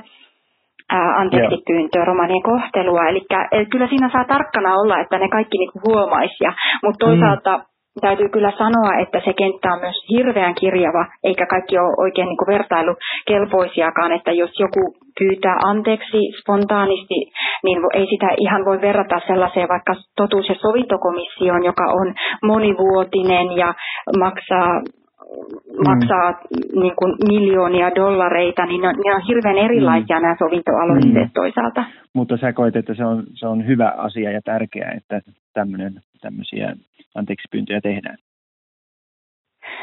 [1.16, 3.09] anteeksi pyyntöä, romanien kohtelua.
[3.09, 6.44] Eli kyllä siinä saa tarkkana olla, että ne kaikki niinku huomaisi.
[6.82, 7.64] Mutta toisaalta mm.
[8.01, 12.46] Täytyy kyllä sanoa, että se kenttä on myös hirveän kirjava, eikä kaikki ole oikein niinku
[12.46, 14.12] vertailukelpoisiakaan.
[14.12, 14.82] Että jos joku
[15.18, 17.18] pyytää anteeksi spontaanisti,
[17.64, 23.74] niin ei sitä ihan voi verrata sellaiseen vaikka totuus- ja sovintokomissioon, joka on monivuotinen ja
[24.18, 24.80] maksaa
[25.28, 25.88] Mm.
[25.88, 26.80] maksaa mm.
[26.80, 30.22] niin kuin miljoonia dollareita, niin ne on, ne on hirveän erilaisia mm.
[30.22, 31.34] nämä sovintoaloitteet mm.
[31.34, 31.84] toisaalta.
[32.14, 35.20] Mutta sä koet, että se on, se on hyvä asia ja tärkeää, että
[35.55, 36.72] tämmöinen, tämmöisiä
[37.19, 38.16] anteeksi pyyntöjä tehdään.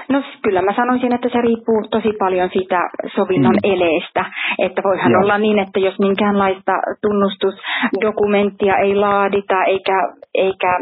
[0.10, 2.80] No kyllä mä sanoisin, että se riippuu tosi paljon siitä
[3.16, 3.72] sovinnon mm.
[3.74, 4.26] eleestä.
[4.60, 5.22] Että voihan Joo.
[5.22, 6.72] olla niin, että jos minkäänlaista
[7.02, 9.98] tunnustusdokumenttia ei laadita eikä,
[10.36, 10.80] eikä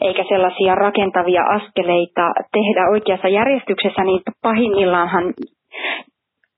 [0.00, 5.24] eikä sellaisia rakentavia askeleita tehdä oikeassa järjestyksessä, niin pahimmillaanhan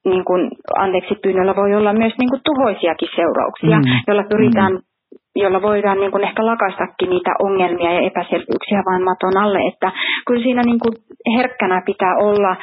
[0.04, 3.84] niin kuin, anteeksi pyynnöllä voi olla myös niin kuin, tuhoisiakin seurauksia, mm.
[4.06, 4.93] joilla pyritään mm
[5.36, 9.58] jolla voidaan niin kuin ehkä lakaistakin niitä ongelmia ja epäselvyyksiä vain maton alle.
[9.72, 9.92] Että
[10.26, 10.94] kyllä siinä niin kuin
[11.36, 12.56] herkkänä pitää olla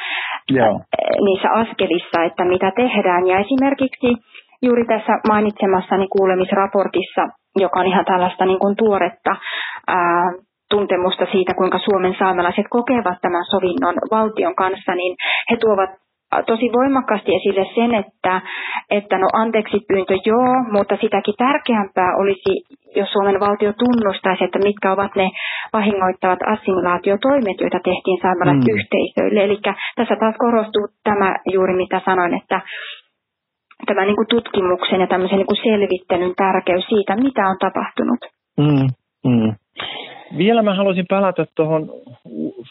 [0.50, 0.80] Joo.
[1.24, 3.26] niissä askelissa, että mitä tehdään.
[3.26, 4.08] Ja esimerkiksi
[4.62, 7.22] juuri tässä mainitsemassani kuulemisraportissa,
[7.56, 9.36] joka on ihan tällaista niin kuin tuoretta
[9.88, 10.32] ää,
[10.70, 15.16] tuntemusta siitä, kuinka Suomen saamelaiset kokevat tämän sovinnon valtion kanssa, niin
[15.50, 15.90] he tuovat
[16.46, 18.40] tosi voimakkaasti esille sen, että,
[18.90, 22.52] että no anteeksi pyyntö joo, mutta sitäkin tärkeämpää olisi,
[22.96, 25.30] jos Suomen valtio tunnustaisi, että mitkä ovat ne
[25.72, 29.40] vahingoittavat assimilaatiotoimet, joita tehtiin saamelaisyhteisöille.
[29.40, 29.44] Mm.
[29.46, 29.58] Eli
[29.96, 32.60] tässä taas korostuu tämä juuri mitä sanoin, että
[33.86, 38.22] tämä niin kuin tutkimuksen ja tämmöisen niin kuin selvittelyn tärkeys siitä, mitä on tapahtunut.
[38.58, 38.86] Mm,
[39.30, 39.52] mm.
[40.38, 41.90] Vielä mä haluaisin palata tuohon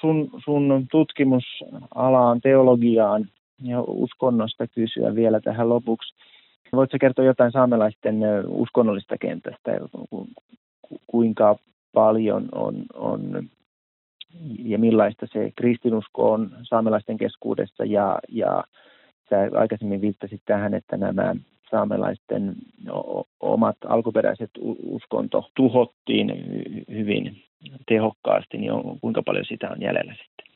[0.01, 3.23] sun, sun tutkimusalaan, teologiaan
[3.61, 6.13] ja uskonnosta kysyä vielä tähän lopuksi.
[6.73, 9.71] Voitko kertoa jotain saamelaisten uskonnollista kentästä,
[11.07, 11.55] kuinka
[11.93, 13.49] paljon on, on
[14.59, 18.63] ja millaista se kristinusko on saamelaisten keskuudessa ja, ja
[19.29, 21.35] sä aikaisemmin viittasit tähän, että nämä
[21.71, 22.55] saamelaisten
[23.39, 24.49] omat alkuperäiset
[24.83, 26.31] uskonto tuhottiin
[26.89, 27.43] hyvin
[27.87, 30.50] tehokkaasti, niin on, kuinka paljon sitä on jäljellä sitten?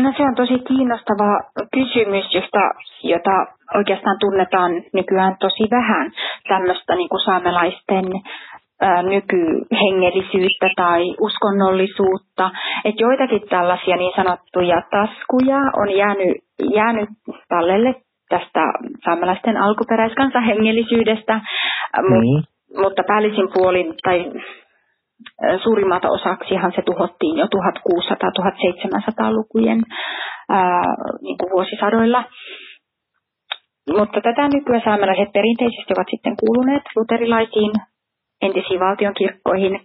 [0.00, 1.40] No se on tosi kiinnostava
[1.72, 2.60] kysymys, josta,
[3.02, 6.12] jota oikeastaan tunnetaan nykyään tosi vähän,
[6.48, 8.04] tämmöistä niin kuin saamelaisten
[8.80, 12.50] ää, nykyhengellisyyttä tai uskonnollisuutta.
[12.84, 16.36] Että joitakin tällaisia niin sanottuja taskuja on jäänyt,
[16.74, 17.08] jäänyt
[17.48, 17.94] tallelle
[18.28, 18.60] tästä
[19.04, 21.40] saamelaisten alkuperäiskansan hengellisyydestä,
[22.02, 22.42] mm.
[22.82, 24.32] mutta päällisin puolin tai
[25.62, 29.82] suurimmalta osaksihan se tuhottiin jo 1600-1700-lukujen
[31.22, 32.24] niin kuin vuosisadoilla.
[33.98, 37.72] Mutta tätä nykyään saamelaiset perinteisesti ovat sitten kuuluneet luterilaisiin
[38.42, 39.80] entisiin valtionkirkkoihin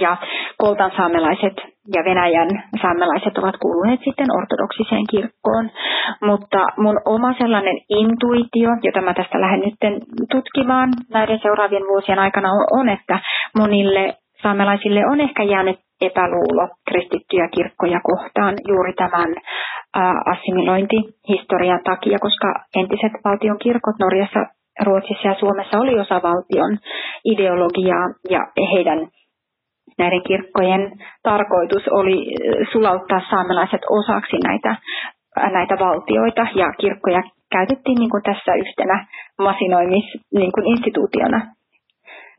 [0.00, 0.16] ja
[0.58, 1.56] Koltan saamelaiset
[1.96, 2.48] ja Venäjän
[2.82, 5.70] saamelaiset ovat kuuluneet sitten ortodoksiseen kirkkoon.
[6.22, 9.74] Mutta mun oma sellainen intuitio, jota mä tästä lähden nyt
[10.30, 13.20] tutkimaan näiden seuraavien vuosien aikana, on, että
[13.58, 19.34] monille saamelaisille on ehkä jäänyt epäluulo kristittyjä kirkkoja kohtaan juuri tämän
[20.32, 24.40] assimilointihistorian takia, koska entiset valtion kirkot Norjassa,
[24.86, 26.78] Ruotsissa ja Suomessa oli osa valtion
[27.24, 28.40] ideologiaa ja
[28.72, 29.08] heidän
[29.98, 32.26] näiden kirkkojen tarkoitus oli
[32.72, 34.76] sulauttaa saamelaiset osaksi näitä,
[35.52, 36.46] näitä valtioita.
[36.54, 37.22] Ja kirkkoja
[37.52, 39.06] käytettiin niin kuin tässä yhtenä
[39.38, 41.57] masinoimis niin kuin instituutiona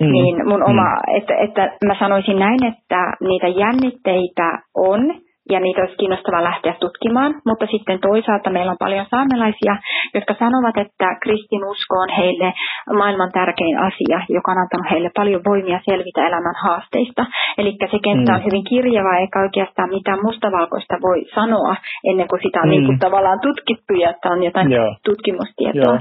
[0.04, 0.12] Mm.
[0.12, 1.18] Niin mun oma, mm.
[1.18, 4.48] että, että mä sanoisin näin, että niitä jännitteitä
[4.78, 5.02] on
[5.54, 9.74] ja niitä olisi kiinnostava lähteä tutkimaan, mutta sitten toisaalta meillä on paljon saamelaisia,
[10.14, 12.54] jotka sanovat, että kristinusko on heille
[13.02, 17.26] maailman tärkein asia, joka on antanut heille paljon voimia selvitä elämän haasteista.
[17.58, 18.46] Eli se kenttä on mm.
[18.46, 21.76] hyvin kirjava, eikä oikeastaan mitään mustavalkoista voi sanoa
[22.10, 22.72] ennen kuin sitä on mm.
[22.72, 24.96] niin kuin tavallaan tutkittu ja että on jotain Joo.
[25.06, 25.94] tutkimustietoa.
[25.94, 26.00] Joo.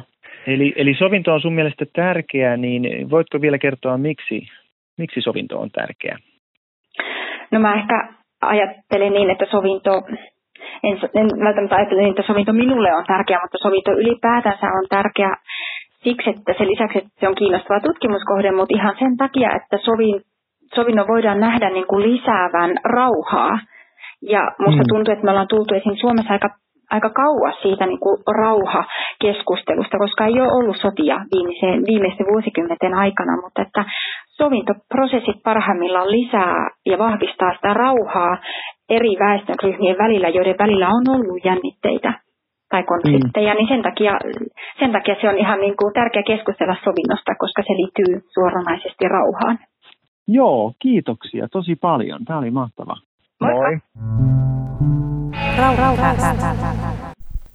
[0.49, 4.49] Eli, eli sovinto on sun mielestä tärkeää, niin voitko vielä kertoa, miksi,
[4.99, 6.19] miksi sovinto on tärkeää?
[7.51, 8.09] No mä ehkä
[8.41, 9.93] ajattelen niin, että sovinto,
[10.85, 15.37] en, en välttämättä ajattele niin, että sovinto minulle on tärkeä, mutta sovinto ylipäätänsä on tärkeä
[16.05, 20.21] siksi, että se lisäksi, että se on kiinnostava tutkimuskohde, mutta ihan sen takia, että sovin,
[20.75, 23.59] sovinnon voidaan nähdä niin kuin lisäävän rauhaa.
[24.23, 24.89] Ja musta mm.
[24.89, 26.51] tuntuu, että me ollaan tultu esiin Suomessa aika
[26.91, 33.43] aika kauas siitä niin kuin rauhakeskustelusta, koska ei ole ollut sotia viimeisen, viimeisten vuosikymmenten aikana,
[33.43, 33.85] mutta että
[34.41, 38.37] sovintoprosessit parhaimmillaan lisää ja vahvistaa sitä rauhaa
[38.89, 42.13] eri väestöryhmien välillä, joiden välillä on ollut jännitteitä
[42.71, 43.57] tai konflikteja, mm.
[43.57, 44.13] niin sen takia,
[44.79, 49.59] sen takia se on ihan niin kuin tärkeä keskustella sovinnosta, koska se liittyy suoranaisesti rauhaan.
[50.29, 52.25] Joo, kiitoksia tosi paljon.
[52.25, 52.97] Tämä oli mahtavaa.
[53.41, 53.61] Moikka.
[53.61, 54.58] Moi.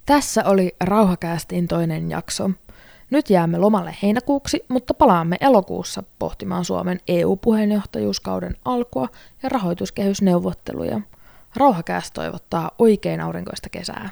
[0.05, 2.49] Tässä oli Rauhakäästin toinen jakso.
[3.09, 9.07] Nyt jäämme lomalle heinäkuuksi, mutta palaamme elokuussa pohtimaan Suomen EU-puheenjohtajuuskauden alkua
[9.43, 11.01] ja rahoituskehysneuvotteluja.
[11.55, 14.09] Rauhakääst toivottaa oikein aurinkoista kesää.